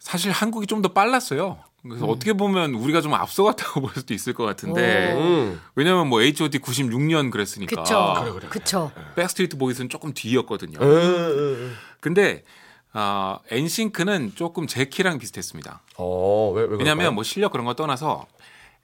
사실 0.00 0.32
한국이 0.32 0.66
좀 0.66 0.82
더 0.82 0.88
빨랐어요. 0.92 1.58
그래서 1.82 2.06
어떻게 2.06 2.32
보면 2.32 2.74
우리가 2.74 3.00
좀 3.02 3.14
앞서갔다고 3.14 3.80
볼 3.86 3.90
수도 3.94 4.14
있을 4.14 4.32
것 4.34 4.44
같은데 4.44 5.14
오. 5.14 5.18
음. 5.20 5.60
왜냐면 5.76 6.08
뭐 6.08 6.20
H.O.T 6.20 6.58
96년 6.58 7.30
그랬으니까 7.30 7.82
그쵸. 7.82 8.48
그쵸. 8.48 8.90
백스트리트 9.14 9.58
보이스는 9.58 9.88
조금 9.88 10.12
뒤였거든요. 10.12 10.78
음, 10.80 10.86
음, 10.88 11.76
근데 12.00 12.42
어, 12.92 13.38
엔싱크는 13.50 14.32
조금 14.34 14.66
젝키랑 14.66 15.18
비슷했습니다. 15.18 15.82
어, 15.96 16.52
왜, 16.54 16.62
왜 16.62 16.68
왜냐하면 16.70 16.96
그럴까요? 16.96 17.12
뭐 17.12 17.22
실력 17.24 17.52
그런 17.52 17.64
거 17.66 17.74
떠나서 17.74 18.26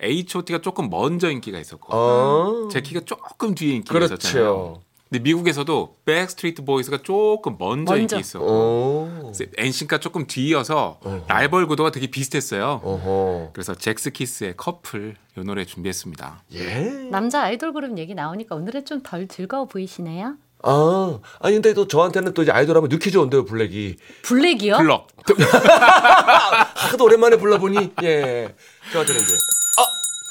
H.O.T가 0.00 0.60
조금 0.60 0.90
먼저 0.90 1.30
인기가 1.30 1.58
있었고 1.58 1.92
어. 1.94 2.68
젝키가 2.70 3.00
조금 3.04 3.54
뒤에 3.54 3.74
인기가 3.76 3.98
있었잖아요. 3.98 4.44
그렇죠. 4.44 4.82
근데 5.08 5.22
미국에서도 5.22 5.98
백스트리트 6.04 6.64
보이스가 6.64 6.98
조금 7.02 7.56
먼저, 7.58 7.92
먼저. 7.94 8.16
인기 8.16 8.18
있었고 8.18 8.46
어. 8.48 9.32
엔싱크가 9.56 10.00
조금 10.00 10.26
뒤이어서 10.26 10.98
어허. 11.02 11.24
라이벌 11.28 11.66
구도가 11.68 11.90
되게 11.92 12.08
비슷했어요. 12.08 12.80
어허. 12.82 13.50
그래서 13.52 13.74
젝스키스의 13.74 14.54
커플 14.56 15.14
이 15.38 15.40
노래 15.40 15.64
준비했습니다. 15.64 16.42
예. 16.54 16.80
남자 17.10 17.42
아이돌 17.42 17.72
그룹 17.72 17.96
얘기 17.98 18.14
나오니까 18.14 18.56
오늘은 18.56 18.84
좀 18.84 19.02
덜 19.04 19.28
즐거워 19.28 19.66
보이시네요. 19.66 20.36
아, 20.62 21.18
아니 21.40 21.54
근데 21.54 21.74
또 21.74 21.86
저한테는 21.86 22.34
또 22.34 22.42
이제 22.42 22.50
아이돌 22.50 22.76
하면 22.76 22.88
뉴키즈 22.88 23.16
온대요 23.18 23.44
블랙이. 23.44 23.96
블랙이요? 24.22 24.78
블럭. 24.78 25.08
하도 26.74 27.04
오랜만에 27.04 27.36
불러보니 27.36 27.92
예. 28.02 28.54
저한테는 28.92 29.22
이제 29.22 29.36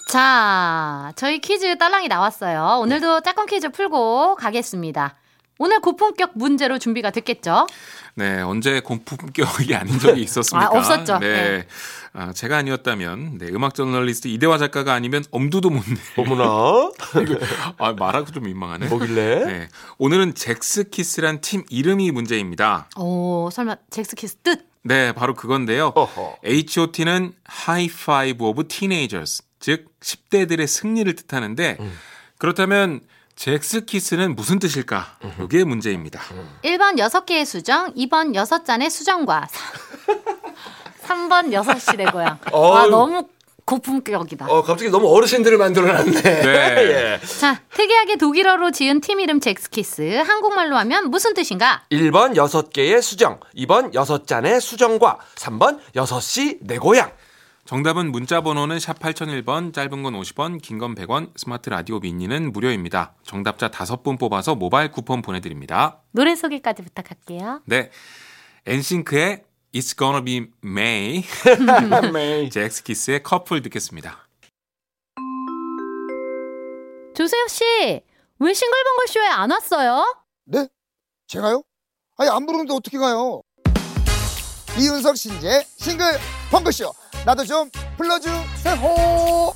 자, 0.08 1.12
저희 1.15 1.39
퀴즈 1.39 1.77
딸랑이 1.77 2.08
나왔어요. 2.08 2.79
오늘도 2.82 3.22
짝꿍 3.22 3.48
퀴즈 3.48 3.70
풀고 3.70 4.36
가겠습니다. 4.36 5.15
오늘 5.57 5.79
고품격 5.79 6.31
문제로 6.35 6.77
준비가 6.77 7.12
됐겠죠? 7.12 7.67
네, 8.15 8.41
언제 8.41 8.81
공품격이 8.81 9.74
아닌 9.75 10.00
적이 10.00 10.21
있었습니까? 10.24 10.67
아, 10.67 10.77
없었죠. 10.77 11.19
네. 11.19 11.27
네. 11.33 11.67
아, 12.13 12.33
제가 12.33 12.57
아니었다면 12.57 13.38
네, 13.38 13.47
음악 13.51 13.74
저널리스트 13.74 14.27
이대화 14.27 14.57
작가가 14.57 14.93
아니면 14.93 15.24
엄두도 15.31 15.69
못 15.69 15.83
내. 15.88 16.21
어머나 16.21 16.91
아, 17.77 17.93
말하고 17.93 18.31
좀 18.31 18.43
민망하네. 18.43 18.88
뭐길래? 18.88 19.45
네. 19.45 19.67
오늘은 19.97 20.35
잭스키스란 20.35 21.39
팀 21.41 21.63
이름이 21.69 22.12
문제입니다. 22.12 22.89
오, 22.97 23.50
설마 23.51 23.77
잭스키스 23.89 24.38
뜻? 24.43 24.65
네, 24.83 25.13
바로 25.13 25.33
그건데요. 25.33 25.93
어허. 25.95 26.38
H.O.T는 26.43 27.33
High 27.67 27.91
Five 27.93 28.45
of 28.45 28.67
Teenagers, 28.67 29.41
즉 29.59 29.88
10대들의 30.01 30.67
승리를 30.67 31.13
뜻하는데 31.15 31.77
그렇다면 32.38 33.01
잭스키스는 33.36 34.36
무슨 34.36 34.60
뜻일까? 34.60 35.18
이게 35.44 35.63
문제입니다. 35.63 36.22
1번 36.63 36.98
6개의 36.98 37.46
수정, 37.46 37.94
2번 37.94 38.34
6잔의 38.34 38.89
수정과 38.89 39.48
3번 41.04 41.51
6시 41.54 41.98
내 41.98 42.06
고향. 42.06 42.39
와, 42.51 42.84
어휴. 42.84 42.89
너무 42.89 43.27
고품격이다. 43.65 44.46
어 44.48 44.62
갑자기 44.63 44.89
너무 44.92 45.08
어르신들을 45.15 45.58
만들어놨네. 45.58 46.22
네. 46.22 47.20
예. 47.22 47.25
자, 47.25 47.60
특이하게 47.74 48.15
독일어로 48.18 48.72
지은 48.72 49.01
팀 49.01 49.20
이름 49.20 49.39
잭스키스. 49.39 50.24
한국말로 50.25 50.77
하면 50.77 51.10
무슨 51.10 51.34
뜻인가? 51.34 51.84
1번 51.92 52.36
6개의 52.36 53.01
수정, 53.01 53.39
2번 53.58 53.94
6잔의 53.94 54.60
수정과 54.62 55.18
3번 55.36 55.80
6시 55.96 56.60
내 56.62 56.77
고향. 56.77 57.12
정답은 57.65 58.12
문자 58.12 58.41
번호는 58.41 58.79
샵 58.79 59.00
8001번, 59.00 59.74
짧은 59.74 60.03
건 60.03 60.13
50원, 60.13 60.62
긴 60.62 60.77
건 60.77 60.93
100원, 60.93 61.31
스마트 61.36 61.69
라디오 61.69 62.00
미니는 62.00 62.51
무료입니다. 62.51 63.15
정답자 63.24 63.69
5분 63.69 64.19
뽑아서 64.19 64.53
모바일 64.53 64.91
쿠폰 64.91 65.24
보내드립니다. 65.24 66.03
노래 66.12 66.36
소개까지 66.36 66.84
부탁할게요. 66.84 67.62
네. 67.65 67.89
엔싱크의 68.67 69.43
It's 69.74 69.98
Gonna 69.98 70.24
Be 70.24 70.48
May, 70.63 71.24
잭스키스의 72.51 73.24
커플 73.24 73.63
듣겠습니다. 73.63 74.27
조세혁 77.15 77.50
씨, 77.50 77.63
왜 78.39 78.53
싱글벙글 78.53 79.07
쇼에 79.07 79.25
안 79.27 79.50
왔어요? 79.50 80.24
네? 80.45 80.67
제가요? 81.27 81.63
아니 82.17 82.29
안 82.29 82.45
부르는데 82.45 82.74
어떻게 82.74 82.98
가요? 83.00 83.41
이윤석 84.77 85.15
신재 85.17 85.65
싱글 85.77 86.05
펑크쇼 86.51 86.91
나도 87.25 87.44
좀 87.44 87.70
불러주세요. 87.98 89.53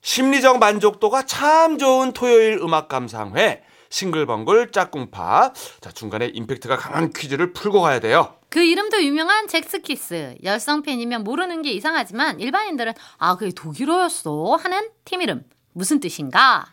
심리적 0.00 0.58
만족도가 0.58 1.26
참 1.26 1.76
좋은 1.78 2.12
토요일 2.12 2.58
음악 2.62 2.88
감상회. 2.88 3.62
싱글벙글 3.90 4.70
짝꿍파. 4.70 5.52
자, 5.80 5.90
중간에 5.92 6.26
임팩트가 6.26 6.76
강한 6.76 7.12
퀴즈를 7.12 7.52
풀고 7.52 7.80
가야 7.80 7.98
돼요. 8.00 8.36
그 8.48 8.62
이름도 8.62 9.02
유명한 9.02 9.48
잭스키스. 9.48 10.36
열성 10.44 10.82
팬이면 10.82 11.24
모르는 11.24 11.62
게 11.62 11.72
이상하지만 11.72 12.40
일반인들은 12.40 12.92
아, 13.18 13.36
그게 13.36 13.52
독일어였어 13.52 14.56
하는 14.56 14.88
팀 15.04 15.20
이름. 15.20 15.42
무슨 15.72 16.00
뜻인가? 16.00 16.66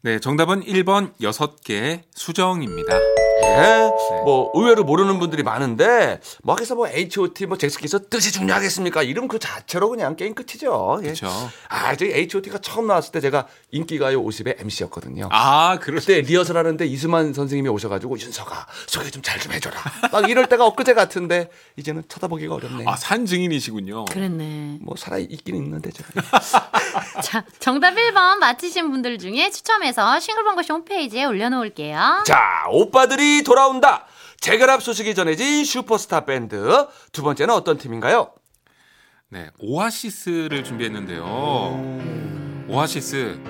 네, 0.00 0.18
정답은 0.18 0.62
1번 0.64 1.12
6개 1.18 2.02
수정입니다. 2.14 2.96
예. 3.46 3.90
뭐 4.24 4.50
의외로 4.54 4.84
모르는 4.84 5.18
분들이 5.18 5.42
많은데 5.42 6.20
뭐 6.42 6.56
해서 6.58 6.74
뭐 6.74 6.88
H.O.T 6.88 7.46
뭐 7.46 7.56
잭스키스 7.56 8.08
뜻이 8.08 8.32
중요하겠습니까? 8.32 9.02
이름 9.02 9.28
그 9.28 9.38
자체로 9.38 9.88
그냥 9.88 10.16
게임 10.16 10.34
끝이죠. 10.34 10.98
예. 11.02 11.06
그렇죠. 11.06 11.28
아, 11.68 11.94
저희 11.96 12.12
H.O.T가 12.12 12.58
처음 12.58 12.86
나왔을 12.86 13.12
때 13.12 13.20
제가 13.20 13.46
인기가요 13.70 14.22
50의 14.22 14.60
MC였거든요. 14.60 15.28
아, 15.32 15.78
그럴 15.80 16.00
그때 16.00 16.20
리허설 16.20 16.56
하는데 16.56 16.84
이수만 16.86 17.32
선생님이 17.34 17.68
오셔가지고 17.68 18.18
윤서가 18.18 18.66
소개 18.86 19.10
좀 19.10 19.22
잘 19.22 19.36
좀 19.40 19.52
해줘라. 19.52 19.76
막 20.12 20.30
이럴 20.30 20.46
때가 20.46 20.64
엊그제 20.66 20.94
같은데 20.94 21.50
이제는 21.76 22.04
쳐다보기가 22.08 22.54
어렵네. 22.54 22.84
아, 22.86 22.96
산 22.96 23.26
증인이시군요. 23.26 24.06
그랬네. 24.06 24.78
뭐 24.80 24.94
살아 24.96 25.18
있긴 25.18 25.56
있는데 25.56 25.90
저. 25.90 26.02
자, 27.22 27.44
정답 27.58 27.94
1번 27.94 28.38
맞히신 28.38 28.90
분들 28.90 29.18
중에 29.18 29.50
추첨해서 29.50 30.18
싱글벙글 30.20 30.64
쇼 30.64 30.74
홈페이지에 30.74 31.24
올려놓을게요. 31.24 32.22
자, 32.26 32.64
오빠들이 32.70 33.35
돌아온다. 33.42 34.06
재결합 34.40 34.82
소식이 34.82 35.14
전해진 35.14 35.64
슈퍼스타 35.64 36.24
밴드. 36.24 36.86
두 37.12 37.22
번째는 37.22 37.54
어떤 37.54 37.78
팀인가요? 37.78 38.30
네, 39.28 39.50
오아시스를 39.58 40.62
준비했는데요. 40.62 42.66
오아시스 42.68 43.40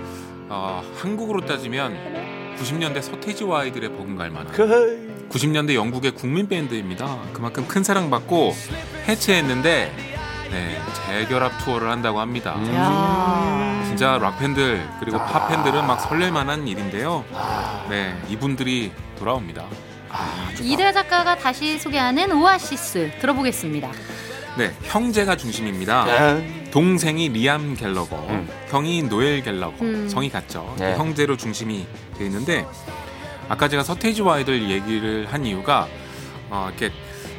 어, 0.48 0.82
한국으로 0.96 1.44
따지면 1.44 2.56
90년대 2.58 3.02
서태지와 3.02 3.60
아이들의 3.60 3.90
버금갈 3.90 4.30
만한 4.30 4.52
그 4.52 5.26
90년대 5.30 5.74
영국의 5.74 6.12
국민 6.12 6.48
밴드입니다. 6.48 7.20
그만큼 7.32 7.66
큰 7.68 7.84
사랑받고 7.84 8.52
해체했는데 9.08 9.94
네, 10.50 10.80
재결합 11.06 11.52
투어를 11.64 11.90
한다고 11.90 12.20
합니다. 12.20 12.54
음. 12.56 12.72
야. 12.74 13.82
진짜 13.86 14.18
락 14.18 14.38
팬들 14.38 14.88
그리고 15.00 15.18
팝 15.18 15.48
팬들은 15.48 15.86
막 15.86 16.00
설렐 16.00 16.30
만한 16.30 16.66
일인데요. 16.68 17.24
네, 17.90 18.16
이분들이 18.28 18.92
돌아옵니다. 19.16 19.66
이대화 20.62 20.92
작가가 20.92 21.36
다시 21.36 21.78
소개하는 21.78 22.32
오아시스 22.32 23.12
들어보겠습니다. 23.20 23.90
네, 24.56 24.72
형제가 24.84 25.36
중심입니다. 25.36 26.04
네. 26.04 26.70
동생이 26.70 27.28
리암 27.28 27.74
갤러거, 27.74 28.16
음. 28.30 28.48
형이 28.68 29.02
노엘 29.02 29.42
갤러거, 29.42 29.84
음. 29.84 30.08
성이 30.08 30.30
같죠. 30.30 30.74
네. 30.78 30.94
형제로 30.96 31.36
중심이 31.36 31.86
되어 32.16 32.26
있는데 32.26 32.66
아까 33.48 33.68
제가 33.68 33.82
서태지와 33.82 34.36
아이들 34.36 34.70
얘기를 34.70 35.26
한 35.30 35.44
이유가 35.44 35.88
어, 36.48 36.68
이렇게 36.70 36.94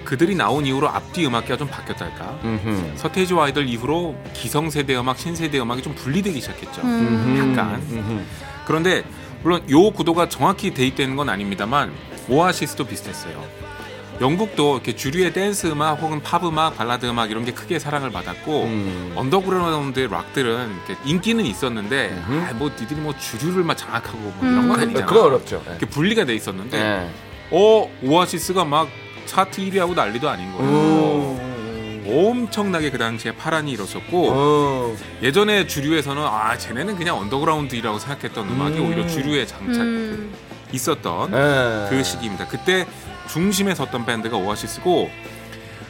그들이 0.05 0.35
나온 0.35 0.65
이후로 0.65 0.87
앞뒤 0.87 1.25
음악계가 1.25 1.57
좀 1.57 1.67
바뀌었달까. 1.67 2.39
음흠. 2.43 2.93
서태지와 2.95 3.45
아이들 3.45 3.67
이후로 3.67 4.15
기성세대 4.33 4.95
음악, 4.97 5.17
신세대 5.17 5.59
음악이 5.59 5.81
좀 5.81 5.95
분리되기 5.95 6.39
시작했죠. 6.39 6.81
음. 6.83 7.53
약간. 7.55 7.75
음흠. 7.91 8.23
그런데 8.65 9.03
물론 9.43 9.63
요 9.69 9.91
구도가 9.91 10.29
정확히 10.29 10.73
대입되는 10.73 11.15
건 11.15 11.29
아닙니다만 11.29 11.93
오아시스도 12.29 12.85
비슷했어요. 12.85 13.43
영국도 14.19 14.75
이렇게 14.75 14.95
주류의 14.95 15.31
댄스 15.31 15.67
음악 15.67 16.01
혹은 16.01 16.21
팝 16.23 16.43
음악, 16.43 16.75
발라드 16.75 17.05
음악 17.05 17.29
이런 17.29 17.45
게 17.45 17.51
크게 17.53 17.77
사랑을 17.77 18.09
받았고 18.11 18.63
음. 18.63 19.13
언더그라운드 19.15 19.99
락들은 19.99 20.71
이렇게 20.87 20.95
인기는 21.05 21.45
있었는데 21.45 22.23
음흠. 22.27 22.45
아, 22.49 22.53
뭐 22.53 22.69
니들이 22.69 22.99
뭐 22.99 23.13
주류를 23.15 23.63
막 23.63 23.77
장악하고 23.77 24.17
뭐 24.17 24.33
이런 24.41 24.67
건 24.67 24.79
음. 24.79 24.83
아니잖아. 24.83 25.05
그건 25.05 25.25
어렵죠. 25.25 25.63
이렇게 25.67 25.85
분리가 25.85 26.25
돼 26.25 26.33
있었는데 26.33 26.77
네. 26.77 27.09
어 27.51 27.89
오아시스가 28.03 28.65
막 28.65 28.89
차트 29.27 29.61
1위 29.61 29.77
하고 29.77 29.93
난리도 29.93 30.27
아닌 30.27 30.51
거예요. 30.53 30.71
음. 30.71 31.16
엄청나게 32.09 32.89
그 32.91 32.97
당시에 32.97 33.33
파란이 33.33 33.71
일었었고 33.71 34.29
어. 34.31 34.95
예전에 35.21 35.67
주류에서는 35.67 36.21
아 36.23 36.57
쟤네는 36.57 36.95
그냥 36.95 37.17
언더그라운드라고 37.17 37.99
생각했던 37.99 38.47
음악이 38.49 38.77
음. 38.79 38.87
오히려 38.87 39.05
주류에 39.07 39.45
장착 39.45 39.81
음. 39.81 40.33
있었던 40.71 41.31
네. 41.31 41.87
그 41.89 42.03
시기입니다. 42.03 42.47
그때 42.47 42.85
중심에 43.29 43.73
섰던 43.75 44.05
밴드가 44.05 44.37
오아시스고 44.37 45.09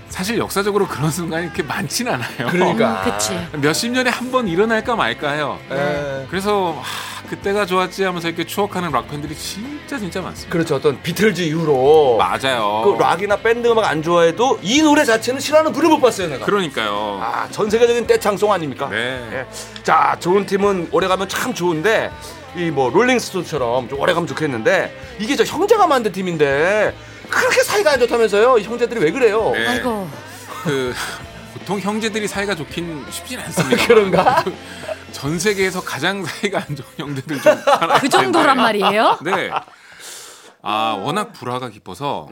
사실 0.10 0.38
역사적으로 0.38 0.88
그런 0.88 1.12
순간이 1.12 1.48
그렇게 1.52 1.64
많진 1.64 2.08
않아요. 2.08 2.48
그러니까. 2.50 3.18
음. 3.54 3.62
몇십 3.62 3.92
년에 3.92 4.10
한 4.10 4.32
번 4.32 4.48
일어날까 4.48 4.96
말까 4.96 5.32
해요. 5.32 5.60
네. 5.70 6.26
그래서 6.30 6.72
하, 6.82 7.17
그때가 7.30 7.66
좋았지 7.66 8.04
하면서 8.04 8.28
이렇게 8.28 8.46
추억하는 8.46 8.92
락 8.92 9.10
팬들이 9.10 9.36
진짜 9.36 9.98
진짜 10.00 10.22
많습니다. 10.22 10.52
그렇죠. 10.52 10.76
어떤 10.76 11.02
비틀즈 11.02 11.42
이후로 11.42 12.18
맞아요. 12.18 12.84
그 12.86 13.02
락이나 13.02 13.36
밴드 13.38 13.68
음악 13.68 13.86
안 13.86 14.02
좋아해도 14.02 14.60
이 14.62 14.82
노래 14.82 15.04
자체는 15.04 15.40
싫어하는 15.40 15.74
분을 15.74 15.90
못 15.90 16.00
봤어요, 16.00 16.30
내가. 16.30 16.46
그러니까요. 16.46 17.20
아, 17.22 17.48
전 17.52 17.70
세계적인 17.70 18.08
떼창송 18.08 18.52
아닙니까? 18.54 18.88
네. 18.90 19.28
예. 19.34 19.46
자, 19.84 20.16
좋은 20.20 20.46
팀은 20.46 20.90
오래 20.92 21.08
가면 21.08 21.28
참 21.30 21.54
좋은데 21.54 22.12
이 22.56 22.72
뭐 22.72 22.90
롤링스톤처럼 22.90 23.90
좀 23.90 24.00
오래 24.00 24.14
가면 24.14 24.26
좋겠는데 24.28 24.96
이게 25.20 25.36
저 25.36 25.44
형제가 25.44 25.86
만든 25.86 26.12
팀인데 26.12 26.96
그렇게 27.30 27.62
사이가 27.62 27.92
안 27.92 28.00
좋다면서요? 28.00 28.60
형제들이 28.60 29.00
왜 29.02 29.12
그래요? 29.12 29.52
네. 29.54 29.68
아이고. 29.68 30.08
그 30.64 30.94
보통 31.54 31.80
형제들이 31.80 32.28
사이가 32.28 32.56
좋긴 32.56 33.06
쉽진 33.12 33.40
않습니다. 33.40 33.86
그런가? 33.86 34.44
전 35.12 35.40
세계에서 35.40 35.82
가장 35.84 36.24
사이가 36.24 36.60
안 36.68 36.76
좋은 36.76 36.88
형제들 36.98 37.42
중 37.42 37.52
하나. 37.66 38.00
그 38.00 38.10
정도란 38.10 38.58
말이에요? 38.58 39.20
네. 39.24 39.50
아 40.62 41.00
워낙 41.02 41.34
불화가 41.34 41.70
깊어서 41.70 42.28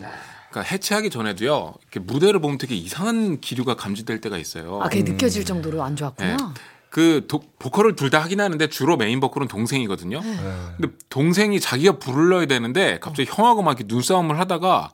그러니까 0.50 0.74
해체하기 0.74 1.10
전에도요. 1.10 1.74
이렇게 1.82 2.00
무대를 2.00 2.40
보면 2.42 2.58
되게 2.58 2.76
이상한 2.76 3.40
기류가 3.42 3.76
감지될 3.76 4.22
때가 4.22 4.38
있어요. 4.38 4.80
아, 4.82 4.90
그게 4.90 5.04
느껴질 5.04 5.46
정도로 5.46 5.84
안 5.84 5.96
좋았구나. 5.96 6.38
네. 6.38 6.44
그 6.90 7.26
도- 7.28 7.44
보컬을 7.60 7.96
둘 7.98 8.10
다 8.10 8.20
하긴 8.22 8.40
하는데 8.40 8.68
주로 8.68 8.96
메인 8.96 9.20
보컬은 9.20 9.48
동생이거든요. 9.50 10.22
네. 10.22 10.38
근데 10.78 10.94
동생이 11.10 11.60
자기가 11.60 11.98
불러야 12.00 12.46
되는데 12.46 13.00
갑자기 13.02 13.30
형하고 13.30 13.64
막 13.64 13.72
이렇게 13.78 13.84
눈싸움을 13.94 14.40
하다가 14.40 14.92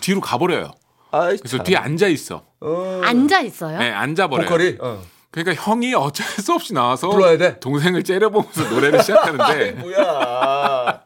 뒤로 0.00 0.20
가버려요. 0.22 0.70
아이, 1.10 1.36
그래서 1.36 1.58
참. 1.58 1.64
뒤에 1.66 1.76
앉아 1.76 2.08
있어. 2.08 2.44
어, 2.60 3.00
앉아 3.04 3.40
있어요? 3.42 3.78
네, 3.78 3.90
앉아 3.90 4.28
버려요. 4.28 4.48
보컬이 4.48 4.76
어. 4.80 5.02
그러니까 5.34 5.60
형이 5.64 5.94
어쩔 5.94 6.24
수 6.24 6.52
없이 6.52 6.72
나와서 6.72 7.08
불러야 7.08 7.36
돼? 7.36 7.58
동생을 7.58 8.04
째려보면서 8.04 8.70
노래를 8.70 9.02
시작하는데 9.02 9.72
뭐야? 9.72 11.00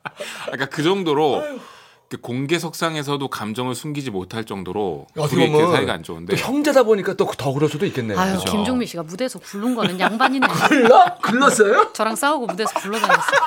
그러니까 0.45 0.67
그 0.67 0.83
정도로 0.83 1.43
그 2.11 2.19
공개석상에서도 2.21 3.27
감정을 3.29 3.75
숨기지 3.75 4.11
못할 4.11 4.45
정도로 4.45 5.07
어떻게 5.17 5.37
둘이 5.47 5.57
이렇게 5.57 5.73
사이가 5.73 5.93
안 5.95 6.03
좋은데 6.03 6.37
또 6.37 6.43
형제다 6.43 6.83
보니까 6.83 7.15
또 7.15 7.29
더 7.39 7.53
그럴 7.55 7.71
수도 7.71 7.87
있겠네요. 7.87 8.19
아유, 8.19 8.35
그죠. 8.39 8.51
김종민 8.53 8.87
씨가 8.87 9.03
무대에서 9.05 9.39
부른 9.39 9.75
거는 9.75 9.99
양반이네. 9.99 10.47
글러? 10.69 11.17
글렀어요? 11.23 11.93
저랑 11.95 12.15
싸우고 12.17 12.47
무대에서 12.49 12.75
굴러다녔어요. 12.81 13.41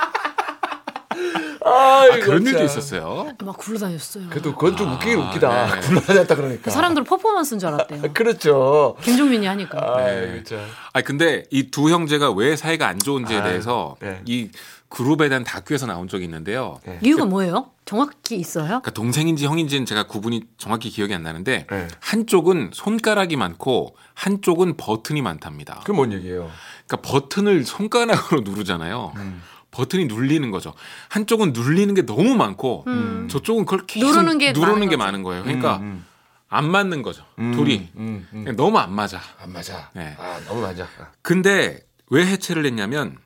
아, 1.63 2.07
아, 2.11 2.19
그런 2.19 2.45
일도 2.45 2.63
있었어요. 2.63 3.33
막 3.43 3.57
굴러다녔어요. 3.57 4.29
그래도 4.29 4.53
그건 4.55 4.75
좀 4.75 4.93
웃기긴 4.93 5.19
웃기다. 5.19 5.75
네. 5.75 5.81
굴러다녔다 5.81 6.35
그러니까. 6.35 6.71
사람들 6.71 7.03
퍼포먼스인 7.03 7.59
줄 7.59 7.69
알았대요. 7.69 8.01
그렇죠. 8.13 8.95
김종민이 9.01 9.45
하니까. 9.45 9.79
아, 9.79 10.03
네. 10.05 10.27
그렇죠. 10.31 10.59
아 10.93 11.01
근데 11.01 11.43
이 11.51 11.71
두 11.71 11.89
형제가 11.89 12.31
왜 12.31 12.55
사이가 12.57 12.87
안 12.87 12.99
좋은지에 12.99 13.37
아유, 13.37 13.43
대해서 13.49 13.95
네. 14.01 14.21
이 14.25 14.49
그룹에 14.89 15.29
대한 15.29 15.45
다큐에서 15.45 15.85
나온 15.85 16.09
적이 16.09 16.25
있는데요. 16.25 16.79
네. 16.85 16.99
이유가 17.01 17.23
뭐예요? 17.25 17.69
정확히 17.85 18.35
있어요? 18.35 18.65
그러니까 18.67 18.91
동생인지 18.91 19.45
형인지는 19.45 19.85
제가 19.85 20.03
구분이 20.03 20.43
정확히 20.57 20.89
기억이 20.89 21.13
안 21.13 21.23
나는데 21.23 21.65
네. 21.69 21.87
한쪽은 22.01 22.71
손가락이 22.73 23.37
많고 23.37 23.95
한쪽은 24.15 24.75
버튼이 24.75 25.21
많답니다. 25.21 25.75
그게 25.79 25.93
뭔 25.93 26.11
얘기예요? 26.11 26.49
그러니까 26.87 27.09
버튼을 27.09 27.63
손가락으로 27.63 28.41
누르잖아요. 28.41 29.13
음. 29.15 29.41
버튼이 29.71 30.05
눌리는 30.05 30.51
거죠. 30.51 30.73
한쪽은 31.09 31.53
눌리는 31.53 31.93
게 31.93 32.05
너무 32.05 32.35
많고 32.35 32.85
저쪽은 33.29 33.65
그걸 33.65 33.85
계속 33.87 34.07
누르는 34.07 34.37
게 34.37 34.51
누르는 34.51 34.73
많은 34.75 34.89
게. 34.89 34.97
많은 34.97 35.23
거예요. 35.23 35.43
그러니까 35.43 35.77
음, 35.77 36.05
안 36.49 36.69
맞는 36.69 37.01
거죠. 37.01 37.23
음, 37.39 37.53
둘이 37.53 37.89
음, 37.95 38.27
음. 38.33 38.43
그냥 38.43 38.55
너무 38.57 38.77
안 38.77 38.93
맞아. 38.93 39.21
안 39.41 39.51
맞아. 39.53 39.89
네. 39.93 40.15
아, 40.19 40.39
너무 40.45 40.61
맞아. 40.61 40.87
근데 41.21 41.79
왜 42.09 42.25
해체를 42.25 42.65
했냐면 42.65 43.17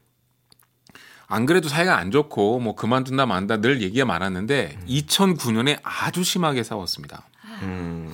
안 1.27 1.47
그래도 1.47 1.67
사이가 1.67 1.97
안 1.97 2.11
좋고 2.11 2.59
뭐 2.59 2.75
그만둔다 2.75 3.25
만다 3.25 3.57
늘 3.59 3.81
얘기가 3.81 4.05
많았는데 4.05 4.77
2009년에 4.87 5.79
아주 5.81 6.23
심하게 6.23 6.61
싸웠습니다. 6.61 7.23
음. 7.63 8.13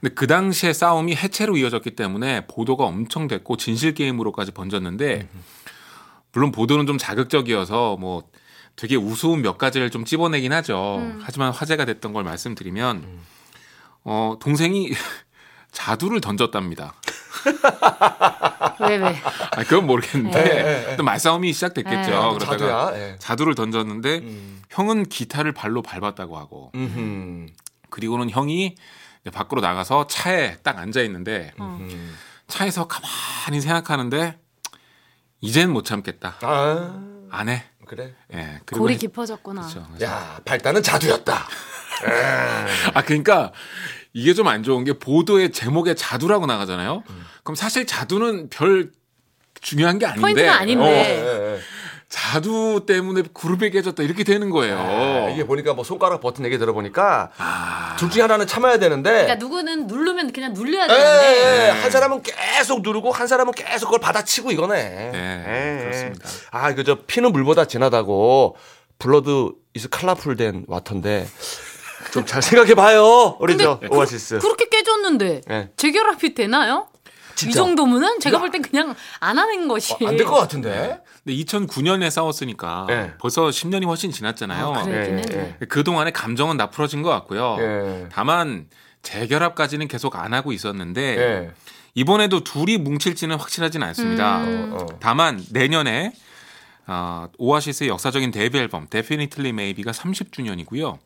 근데 0.00 0.14
그 0.14 0.28
당시에 0.28 0.72
싸움이 0.72 1.16
해체로 1.16 1.56
이어졌기 1.56 1.96
때문에 1.96 2.46
보도가 2.46 2.84
엄청 2.84 3.26
됐고 3.26 3.56
진실 3.56 3.94
게임으로까지 3.94 4.52
번졌는데 4.52 5.26
물론 6.36 6.52
보도는 6.52 6.84
좀 6.84 6.98
자극적이어서 6.98 7.96
뭐 7.96 8.24
되게 8.76 8.94
우스운 8.94 9.40
몇 9.40 9.56
가지를 9.56 9.88
좀 9.88 10.04
찝어내긴 10.04 10.52
하죠. 10.52 11.14
하지만 11.22 11.50
화제가 11.50 11.86
됐던 11.86 12.12
걸 12.12 12.24
말씀드리면 12.24 13.06
어 14.04 14.36
동생이 14.38 14.90
자두를 15.72 16.20
던졌답니다. 16.20 16.92
왜, 18.80 18.96
왜? 18.96 19.16
아, 19.52 19.64
그건 19.64 19.86
모르겠는데 19.86 20.44
네, 20.44 20.62
네, 20.62 20.86
네. 20.88 20.96
또 20.96 21.04
말싸움이 21.04 21.54
시작됐겠죠. 21.54 22.10
네. 22.10 22.34
그러다가 22.34 22.46
자두야. 22.50 22.92
예. 22.96 23.16
자두를 23.18 23.54
던졌는데 23.54 24.18
음. 24.18 24.62
형은 24.68 25.04
기타를 25.08 25.52
발로 25.52 25.80
밟았다고 25.80 26.36
하고 26.36 26.70
음흠. 26.74 27.46
그리고는 27.88 28.28
형이 28.28 28.74
밖으로 29.32 29.62
나가서 29.62 30.06
차에 30.08 30.58
딱 30.62 30.78
앉아 30.78 31.00
있는데 31.00 31.52
음. 31.60 32.14
차에서 32.46 32.88
가만히 32.88 33.62
생각하는데 33.62 34.38
이젠 35.46 35.70
못 35.72 35.84
참겠다. 35.84 36.36
아, 36.42 37.00
안 37.30 37.48
해. 37.48 37.64
그래. 37.86 38.14
예. 38.34 38.60
그리고 38.66 38.82
골이 38.84 38.94
해- 38.94 38.98
깊어졌구나. 38.98 39.62
그렇죠. 39.62 39.86
야, 40.02 40.40
발단은 40.44 40.82
자두였다. 40.82 41.46
아 42.94 43.02
그러니까 43.02 43.52
이게 44.12 44.34
좀 44.34 44.48
안 44.48 44.62
좋은 44.62 44.84
게 44.84 44.92
보도의 44.98 45.52
제목에 45.52 45.94
자두라고 45.94 46.46
나가잖아요. 46.46 47.02
음. 47.08 47.24
그럼 47.42 47.54
사실 47.54 47.86
자두는 47.86 48.48
별 48.50 48.90
중요한 49.60 49.98
게 49.98 50.06
아닌데 50.06 50.20
포인트가 50.20 50.58
아닌데. 50.60 50.84
어, 50.84 50.88
예, 50.88 51.54
예. 51.56 51.60
자두 52.08 52.84
때문에 52.86 53.22
그룹이 53.34 53.70
깨졌다 53.70 54.00
이렇게 54.02 54.22
되는 54.22 54.50
거예요. 54.50 54.78
아, 54.78 55.28
이게 55.30 55.44
보니까 55.44 55.74
뭐 55.74 55.82
손가락 55.82 56.20
버튼 56.20 56.44
얘기 56.44 56.56
들어보니까 56.56 57.30
아. 57.36 57.96
둘 57.98 58.10
중에 58.10 58.22
하나는 58.22 58.46
참아야 58.46 58.78
되는데 58.78 59.10
그러니까 59.10 59.34
누구는 59.36 59.86
누르면 59.88 60.32
그냥 60.32 60.52
눌려야 60.52 60.84
예, 60.84 60.86
되는데. 60.88 61.66
예, 61.66 61.70
한 61.70 61.90
사람은 61.90 62.22
계속 62.22 62.82
누르고 62.82 63.10
한 63.10 63.26
사람은 63.26 63.52
계속 63.54 63.86
그걸 63.86 63.98
받아치고 64.00 64.52
이거네. 64.52 64.74
네, 64.84 65.10
예, 65.14 65.78
예. 65.78 65.84
그렇습니다. 65.84 66.28
아, 66.52 66.70
이거 66.70 66.84
저 66.84 66.96
피는 67.06 67.32
물보다 67.32 67.64
진하다고 67.64 68.56
블러드 68.98 69.50
이스 69.74 69.88
칼라풀된 69.88 70.66
와터인데 70.68 71.26
좀 72.12 72.24
잘 72.24 72.40
생각해 72.40 72.74
봐요. 72.74 73.36
우리 73.40 73.58
저 73.58 73.80
오아시스. 73.90 74.38
그렇게 74.38 74.68
깨졌는데 74.68 75.40
예. 75.50 75.70
재결합이 75.76 76.34
되나요? 76.34 76.86
이 77.36 77.52
진짜. 77.52 77.60
정도면은 77.60 78.18
제가 78.20 78.38
볼 78.38 78.50
땐 78.50 78.62
그냥 78.62 78.94
안 79.20 79.38
하는 79.38 79.68
것이. 79.68 79.92
어, 79.94 80.08
안될 80.08 80.24
것 80.26 80.34
같은데. 80.36 81.00
근데 81.24 81.36
2009년에 81.44 82.10
싸웠으니까 82.10 82.86
네. 82.88 83.12
벌써 83.20 83.44
10년이 83.48 83.86
훨씬 83.86 84.10
지났잖아요. 84.10 84.66
아, 84.74 84.82
그래. 84.84 84.94
그러긴 85.06 85.18
예, 85.18 85.22
했네. 85.38 85.56
그 85.68 85.84
동안의 85.84 86.12
감정은 86.12 86.56
다 86.56 86.70
풀어진 86.70 87.02
것 87.02 87.10
같고요. 87.10 87.56
예. 87.60 88.06
다만 88.10 88.66
재결합까지는 89.02 89.86
계속 89.88 90.16
안 90.16 90.32
하고 90.34 90.52
있었는데 90.52 91.02
예. 91.18 91.50
이번에도 91.94 92.42
둘이 92.44 92.76
뭉칠지는 92.78 93.36
확실하진 93.36 93.82
않습니다. 93.82 94.38
음. 94.44 94.72
어, 94.72 94.82
어. 94.82 94.86
다만 95.00 95.44
내년에 95.50 96.12
어, 96.86 97.26
오아시스의 97.38 97.88
역사적인 97.90 98.30
데뷔 98.30 98.58
앨범 98.58 98.86
Definitely 98.88 99.50
Maybe가 99.50 99.90
30주년이고요. 99.90 100.98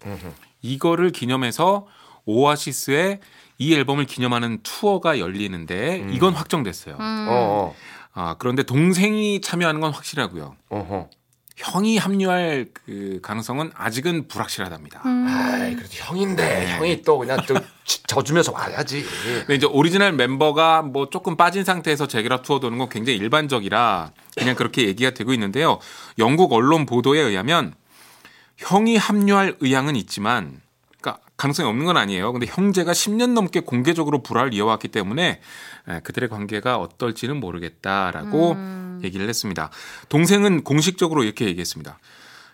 이거를 0.62 1.10
기념해서 1.10 1.86
오아시스의 2.26 3.20
이 3.60 3.74
앨범을 3.74 4.06
기념하는 4.06 4.58
투어가 4.62 5.18
열리는데 5.18 6.06
이건 6.12 6.32
확정됐어요. 6.32 6.94
음. 6.98 7.26
어, 7.28 7.74
아, 8.14 8.34
그런데 8.38 8.62
동생이 8.62 9.42
참여하는 9.42 9.82
건 9.82 9.92
확실하고요. 9.92 10.56
어. 10.70 10.78
어허. 10.78 11.10
형이 11.56 11.98
합류할 11.98 12.68
그 12.72 13.18
가능성은 13.22 13.72
아직은 13.74 14.28
불확실하답니다. 14.28 15.02
음. 15.04 15.26
아이, 15.28 15.76
그래도 15.76 15.90
형인데 15.92 16.70
형이 16.78 17.02
또 17.02 17.18
그냥 17.18 17.38
또 17.46 17.54
지- 17.84 18.02
져주면서 18.04 18.50
와야지. 18.52 19.04
근데 19.40 19.56
이제 19.56 19.66
오리지널 19.66 20.12
멤버가 20.14 20.80
뭐 20.80 21.10
조금 21.10 21.36
빠진 21.36 21.62
상태에서 21.62 22.08
재결합 22.08 22.42
투어 22.42 22.60
도는 22.60 22.78
건 22.78 22.88
굉장히 22.88 23.18
일반적이라 23.18 24.12
그냥 24.38 24.56
그렇게 24.56 24.86
얘기가 24.88 25.10
되고 25.10 25.34
있는데요. 25.34 25.78
영국 26.16 26.54
언론 26.54 26.86
보도에 26.86 27.20
의하면 27.20 27.74
형이 28.56 28.96
합류할 28.96 29.56
의향은 29.60 29.96
있지만 29.96 30.62
가능성이 31.40 31.66
없는 31.70 31.86
건 31.86 31.96
아니에요. 31.96 32.32
근데 32.32 32.46
형제가 32.46 32.92
10년 32.92 33.32
넘게 33.32 33.60
공개적으로 33.60 34.22
불화를 34.22 34.52
이어왔기 34.52 34.88
때문에 34.88 35.40
에, 35.88 36.00
그들의 36.00 36.28
관계가 36.28 36.76
어떨지는 36.76 37.40
모르겠다라고 37.40 38.56
얘기를 39.04 39.26
했습니다. 39.26 39.70
동생은 40.10 40.64
공식적으로 40.64 41.24
이렇게 41.24 41.46
얘기했습니다. 41.46 41.98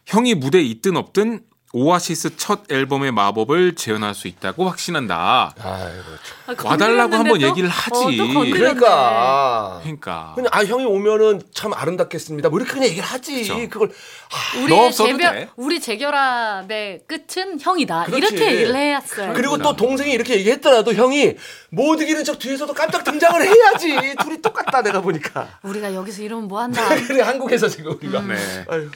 형이 0.07 0.35
무대에 0.35 0.62
있든 0.62 0.96
없든 0.96 1.40
오아시스 1.72 2.37
첫 2.37 2.61
앨범의 2.70 3.12
마법을 3.12 3.74
재현할 3.74 4.14
수 4.14 4.29
있다고 4.29 4.68
확신한다. 4.68 5.52
아이고. 5.59 6.02
참. 6.46 6.57
아, 6.66 6.68
와달라고 6.70 7.14
한번 7.14 7.40
또- 7.40 7.46
얘기를 7.46 7.68
하지. 7.68 8.20
어. 8.20 8.44
그러니까. 8.52 9.81
그러니까 9.83 10.33
그냥 10.37 10.48
아 10.52 10.64
형이 10.64 10.85
오면은 10.85 11.42
참 11.52 11.74
아름답겠습니다. 11.74 12.48
뭐 12.48 12.61
이렇게 12.61 12.72
그냥 12.72 12.88
얘기를 12.88 13.05
하지. 13.05 13.42
그쵸. 13.42 13.68
그걸 13.68 13.88
너 13.88 14.62
우리의 14.62 14.87
없어도 14.87 15.11
재결, 15.18 15.33
돼. 15.35 15.48
우리 15.57 15.81
재결합의 15.81 17.00
끝은 17.07 17.61
형이다. 17.61 18.05
그렇지. 18.05 18.35
이렇게 18.35 18.52
얘기를 18.52 18.76
했어요. 18.76 19.33
그리고 19.35 19.59
또 19.59 19.74
동생이 19.76 20.12
이렇게 20.12 20.37
얘기했더라도 20.37 20.94
형이 20.94 21.35
못 21.70 22.00
이기는 22.00 22.22
척 22.24 22.38
뒤에서도 22.38 22.72
깜짝 22.72 23.02
등장을 23.05 23.42
해야지. 23.42 24.14
둘이 24.22 24.40
똑같다 24.40 24.83
내가 24.83 25.00
보니까. 25.00 25.59
우리가 25.62 25.92
여기서 25.94 26.22
이러면 26.22 26.48
뭐 26.48 26.61
한다. 26.62 26.88
그래 27.07 27.22
한국에서 27.22 27.68
지금 27.68 27.92
우리가. 27.96 28.20
네. 28.22 28.37
아유. 28.70 28.88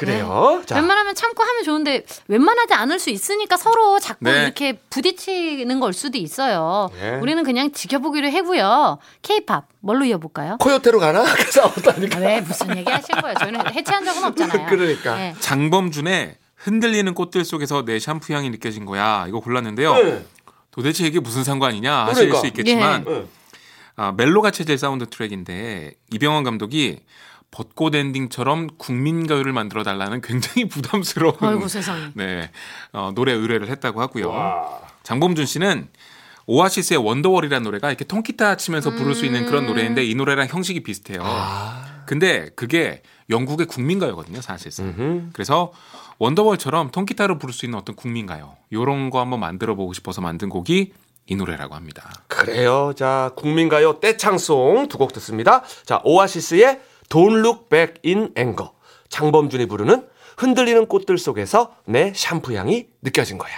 그래요. 0.00 0.62
자. 0.64 0.76
웬만하면 0.76 1.14
참고 1.14 1.42
하면 1.42 1.62
좋은데 1.64 2.04
웬만하지 2.28 2.74
않을 2.74 2.98
수 2.98 3.10
있으니까 3.10 3.56
서로 3.56 3.98
자꾸 3.98 4.24
네. 4.24 4.44
이렇게 4.44 4.72
부딪히는 4.90 5.78
걸 5.80 5.92
수도 5.92 6.16
있어요. 6.16 6.88
예. 7.02 7.18
우리는 7.20 7.42
그냥 7.44 7.70
지켜보기로 7.72 8.30
하고요. 8.32 8.98
케이팝 9.22 9.66
뭘로 9.80 10.04
이어볼까요? 10.06 10.56
코요태로 10.58 10.98
가나? 11.00 11.24
싸웠다니까. 11.52 12.18
아, 12.18 12.20
왜 12.20 12.40
무슨 12.40 12.76
얘기 12.76 12.90
하신 12.90 13.16
거예요? 13.20 13.34
저희는 13.36 13.72
해체한 13.74 14.04
적은 14.04 14.24
없잖아요. 14.24 14.66
그러니까. 14.68 15.16
네. 15.16 15.34
장범준의 15.40 16.36
흔들리는 16.56 17.12
꽃들 17.14 17.44
속에서 17.44 17.84
내 17.84 17.98
샴푸 17.98 18.32
향이 18.32 18.50
느껴진 18.50 18.86
거야. 18.86 19.26
이거 19.28 19.40
골랐는데요. 19.40 19.94
네. 19.94 20.24
도대체 20.70 21.06
이게 21.06 21.20
무슨 21.20 21.44
상관이냐 21.44 22.06
하실 22.06 22.28
그러니까. 22.28 22.40
수 22.40 22.46
있겠지만 22.46 23.04
네. 23.04 23.26
아, 23.96 24.12
멜로가 24.16 24.50
체질 24.50 24.78
사운드 24.78 25.06
트랙인데 25.10 25.92
이병헌 26.12 26.44
감독이 26.44 27.00
벚꽃 27.50 27.94
엔딩처럼 27.94 28.68
국민 28.78 29.26
가요를 29.26 29.52
만들어 29.52 29.82
달라는 29.82 30.20
굉장히 30.20 30.68
부담스러운 30.68 31.34
아이고 31.40 31.68
세상에. 31.68 32.08
네 32.14 32.50
어, 32.92 33.12
노래 33.14 33.32
의뢰를 33.32 33.68
했다고 33.68 34.00
하고요. 34.00 34.80
장범준 35.02 35.46
씨는 35.46 35.88
오아시스의 36.46 36.98
원더월이라는 36.98 37.62
노래가 37.64 37.88
이렇게 37.90 38.04
통기타 38.04 38.56
치면서 38.56 38.90
부를 38.90 39.14
수 39.14 39.24
있는 39.24 39.46
그런 39.46 39.66
노래인데 39.66 40.04
이 40.04 40.14
노래랑 40.14 40.48
형식이 40.48 40.82
비슷해요. 40.82 41.22
근데 42.06 42.50
그게 42.56 43.02
영국의 43.28 43.66
국민가요거든요, 43.66 44.40
사실상. 44.40 44.86
음흠. 44.86 45.28
그래서 45.32 45.72
원더월처럼 46.18 46.90
통기타로 46.90 47.38
부를 47.38 47.54
수 47.54 47.64
있는 47.66 47.78
어떤 47.78 47.94
국민가요 47.94 48.56
요런 48.72 49.10
거 49.10 49.20
한번 49.20 49.38
만들어 49.40 49.74
보고 49.76 49.92
싶어서 49.92 50.20
만든 50.20 50.48
곡이 50.48 50.92
이 51.26 51.36
노래라고 51.36 51.74
합니다. 51.76 52.10
그래요. 52.26 52.92
자, 52.96 53.30
국민가요 53.36 54.00
떼창송 54.00 54.88
두 54.88 54.98
곡 54.98 55.12
듣습니다. 55.12 55.62
자, 55.84 56.00
오아시스의 56.04 56.80
Don't 57.10 57.40
Look 57.40 57.68
Back 57.68 57.96
in 58.06 58.32
Anger. 58.38 58.70
장범준이 59.10 59.66
부르는 59.66 60.08
흔들리는 60.38 60.86
꽃들 60.86 61.18
속에서 61.18 61.74
내 61.84 62.12
샴푸 62.14 62.54
향이 62.54 62.86
느껴진 63.02 63.36
거야. 63.36 63.52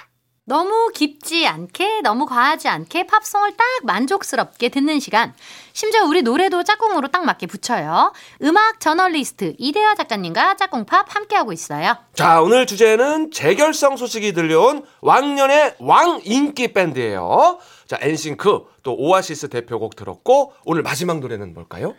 너무 0.44 0.90
깊지 0.92 1.46
않게 1.46 2.00
너무 2.00 2.26
과하지 2.26 2.66
않게 2.66 3.06
팝송을 3.06 3.56
딱 3.56 3.64
만족스럽게 3.84 4.70
듣는 4.70 4.98
시간. 4.98 5.32
심지어 5.72 6.04
우리 6.04 6.22
노래도 6.22 6.64
짝꿍으로 6.64 7.08
딱 7.08 7.24
맞게 7.24 7.46
붙여요. 7.46 8.12
음악 8.42 8.80
저널리스트 8.80 9.54
이대화 9.58 9.94
작가님과 9.94 10.56
짝꿍팝 10.56 11.14
함께하고 11.14 11.52
있어요. 11.52 11.96
자, 12.14 12.42
오늘 12.42 12.66
주제는 12.66 13.30
재결성 13.30 13.96
소식이 13.96 14.32
들려온 14.32 14.84
왕년의 15.00 15.76
왕 15.78 16.20
인기 16.24 16.72
밴드예요. 16.72 17.60
자, 17.86 17.98
엔싱크 18.00 18.64
또 18.82 18.96
오아시스 18.96 19.48
대표곡 19.48 19.94
들었고 19.94 20.54
오늘 20.64 20.82
마지막 20.82 21.20
노래는 21.20 21.54
뭘까요? 21.54 21.94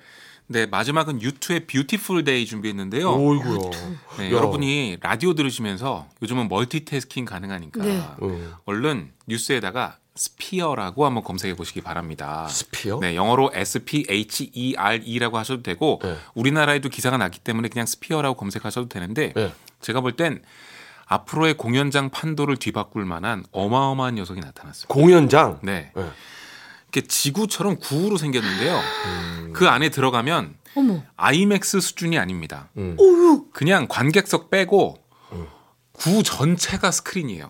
네, 0.47 0.65
마지막은 0.65 1.21
유투의 1.21 1.67
Beautiful 1.67 2.23
Day 2.23 2.45
준비했는데요. 2.45 3.11
오이구요. 3.15 3.59
네, 4.19 4.27
야. 4.27 4.31
여러분이 4.31 4.97
라디오 5.01 5.33
들으시면서 5.33 6.07
요즘은 6.21 6.49
멀티태스킹 6.49 7.25
가능하니까 7.25 7.81
네. 7.83 8.03
음. 8.21 8.53
얼른 8.65 9.11
뉴스에다가 9.27 9.97
Sphere라고 10.15 11.05
한번 11.07 11.23
검색해 11.23 11.55
보시기 11.55 11.81
바랍니다. 11.81 12.47
Sphere? 12.47 12.99
네, 12.99 13.15
영어로 13.15 13.51
S 13.53 13.83
P 13.83 14.05
H 14.07 14.51
E 14.53 14.75
R 14.77 15.01
E라고 15.03 15.37
하셔도 15.39 15.63
되고 15.63 15.99
네. 16.03 16.15
우리나라에도 16.35 16.89
기사가 16.89 17.17
났기 17.17 17.39
때문에 17.39 17.69
그냥 17.69 17.87
Sphere라고 17.87 18.35
검색하셔도 18.35 18.89
되는데 18.89 19.33
네. 19.35 19.51
제가 19.81 20.01
볼 20.01 20.15
땐 20.15 20.43
앞으로의 21.05 21.55
공연장 21.55 22.09
판도를 22.09 22.57
뒤바꿀 22.57 23.05
만한 23.05 23.43
어마어마한 23.51 24.15
녀석이 24.15 24.39
나타났습니다. 24.39 24.93
공연장. 24.93 25.59
네. 25.63 25.91
네. 25.95 26.03
이렇게 26.93 27.07
지구처럼 27.07 27.77
구로 27.77 28.17
생겼는데요. 28.17 28.79
그 29.51 29.67
안에 29.67 29.89
들어가면 29.89 30.55
어머. 30.75 31.03
아이맥스 31.17 31.81
수준이 31.81 32.17
아닙니다. 32.19 32.69
음. 32.77 32.95
그냥 33.51 33.87
관객석 33.89 34.51
빼고 34.51 34.97
구 35.91 36.23
전체가 36.23 36.91
스크린이에요. 36.91 37.49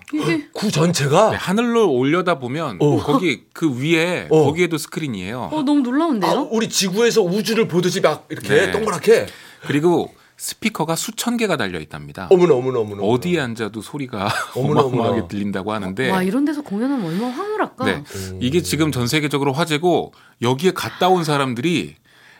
구 0.54 0.72
전체가 0.72 1.32
네, 1.32 1.38
하늘로 1.38 1.92
올려다 1.92 2.40
보면 2.40 2.78
어. 2.80 2.98
거기 2.98 3.46
그 3.54 3.80
위에 3.80 4.28
어. 4.30 4.44
거기에도 4.46 4.78
스크린이에요. 4.78 5.50
어 5.52 5.64
너무 5.64 5.82
놀라운데요? 5.82 6.32
아, 6.32 6.48
우리 6.52 6.68
지구에서 6.68 7.22
우주를 7.22 7.68
보듯이 7.68 8.02
막 8.02 8.28
이렇게 8.30 8.50
네. 8.50 8.72
동그랗게. 8.72 9.28
그리고 9.66 10.14
스피커가 10.38 10.96
수천 10.96 11.38
개가 11.38 11.58
달려 11.58 11.80
있답니다. 11.80 12.28
어머나 12.32 12.56
어머나 12.56 12.80
어머나. 12.80 13.02
어디에 13.04 13.40
앉아도 13.40 13.82
소리가 13.82 14.30
어머나, 14.56 14.82
어마어마하게. 14.82 15.28
들린다고 15.28 15.72
하는데 15.72 16.10
와 16.12 16.24
이런 16.24 16.44
데서 16.46 16.62
공연하면 16.62 17.06
얼마나 17.06 17.32
황홀할까? 17.34 17.86
네. 17.86 18.04
이게 18.42 18.62
지금 18.62 18.92
전 18.92 19.08
세계적으로 19.08 19.54
화제고 19.54 20.14
여기에 20.42 20.72
갔다 20.72 21.10
온 21.10 21.24
사람들이 21.24 21.96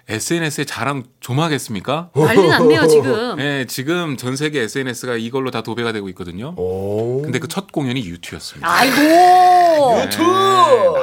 SNS에 0.10 0.66
자랑 0.66 1.04
좀 1.22 1.40
하겠습니까? 1.40 2.10
난리 2.14 2.48
났네요 2.50 2.88
지금. 2.88 3.38
네, 3.38 3.66
지금 3.66 4.18
전 4.18 4.36
세계 4.36 4.62
SNS가 4.62 5.16
이걸로 5.16 5.50
다 5.50 5.62
도배가 5.62 5.94
되고 5.94 6.10
있거든요. 6.10 6.54
오. 6.58 7.22
근데 7.22 7.40
그 7.40 7.48
첫 7.48 7.72
공연이 7.72 8.06
유투였습니다. 8.06 8.70
아이고. 8.70 8.96
네, 8.98 10.10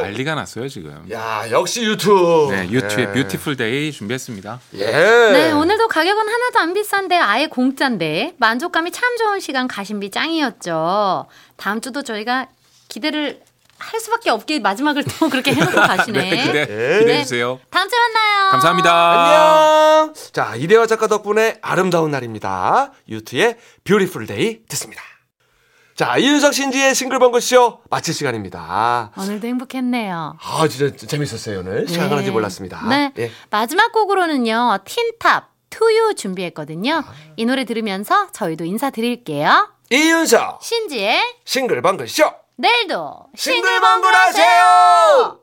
난리가 0.03 0.35
났어요 0.35 0.69
지금. 0.69 1.07
야 1.13 1.45
역시 1.51 1.85
유투. 1.85 2.49
네, 2.53 2.69
유투의 2.71 3.09
예. 3.09 3.13
Beautiful 3.13 3.57
Day 3.57 3.93
준비했습니다. 3.93 4.61
예. 4.75 4.85
네, 4.87 5.53
오늘도 5.53 5.89
가격은 5.89 6.29
하나도 6.29 6.59
안 6.59 6.75
비싼데 6.75 7.17
아예 7.17 7.47
공짜인데 7.47 8.35
만족감이 8.39 8.91
참 8.91 9.17
좋은 9.17 9.41
시간 9.41 9.69
가심비 9.69 10.11
짱이었죠. 10.11 11.27
다음 11.57 11.81
주도 11.81 12.03
저희가 12.03 12.49
기대를 12.89 13.41
할 13.81 13.99
수밖에 14.01 14.31
없게 14.31 14.61
마지막을 14.61 15.05
또 15.05 15.29
그렇게 15.31 15.53
해놓고 15.55 15.73
가시네. 15.73 16.31
네, 16.31 16.43
기대, 16.45 16.67
네. 16.67 16.99
기대해 17.01 17.23
주세요. 17.23 17.59
다음 17.71 17.89
주에 17.89 17.99
만나요. 17.99 18.51
감사합니다. 18.51 19.25
안녕. 20.05 20.15
자 20.33 20.55
이대화 20.57 20.87
작가 20.87 21.07
덕분에 21.07 21.59
아름다운 21.63 22.11
날입니다. 22.11 22.93
U2의 23.09 23.57
Beautiful 23.85 24.27
Day 24.27 24.65
듣습니다. 24.69 25.03
자 25.97 26.17
이윤석 26.17 26.55
신지의 26.55 26.95
싱글벙글 26.95 27.41
쇼 27.41 27.81
마칠 27.91 28.15
시간입니다. 28.15 29.11
오늘도 29.19 29.47
행복했네요. 29.47 30.39
아 30.41 30.69
진짜 30.69 30.97
재밌었어요 31.07 31.59
오늘 31.61 31.87
시간 31.89 32.05
네. 32.05 32.11
가는지 32.11 32.31
몰랐습니다. 32.31 32.87
네. 32.89 33.13
예. 33.19 33.31
마지막 33.51 33.93
곡으로는요, 33.93 34.79
틴탑, 34.87 35.51
To 35.69 35.87
You 35.87 36.15
준비했거든요. 36.15 37.05
이 37.37 37.45
노래 37.45 37.65
들으면서 37.67 38.29
저희도 38.33 38.65
인사드릴게요. 38.65 39.69
이윤석 39.91 40.63
신지의 40.63 41.21
싱글벙글 41.45 42.09
쇼 42.09 42.33
내일도 42.61 43.27
싱글벙글 43.35 44.15
하세요. 44.15 45.40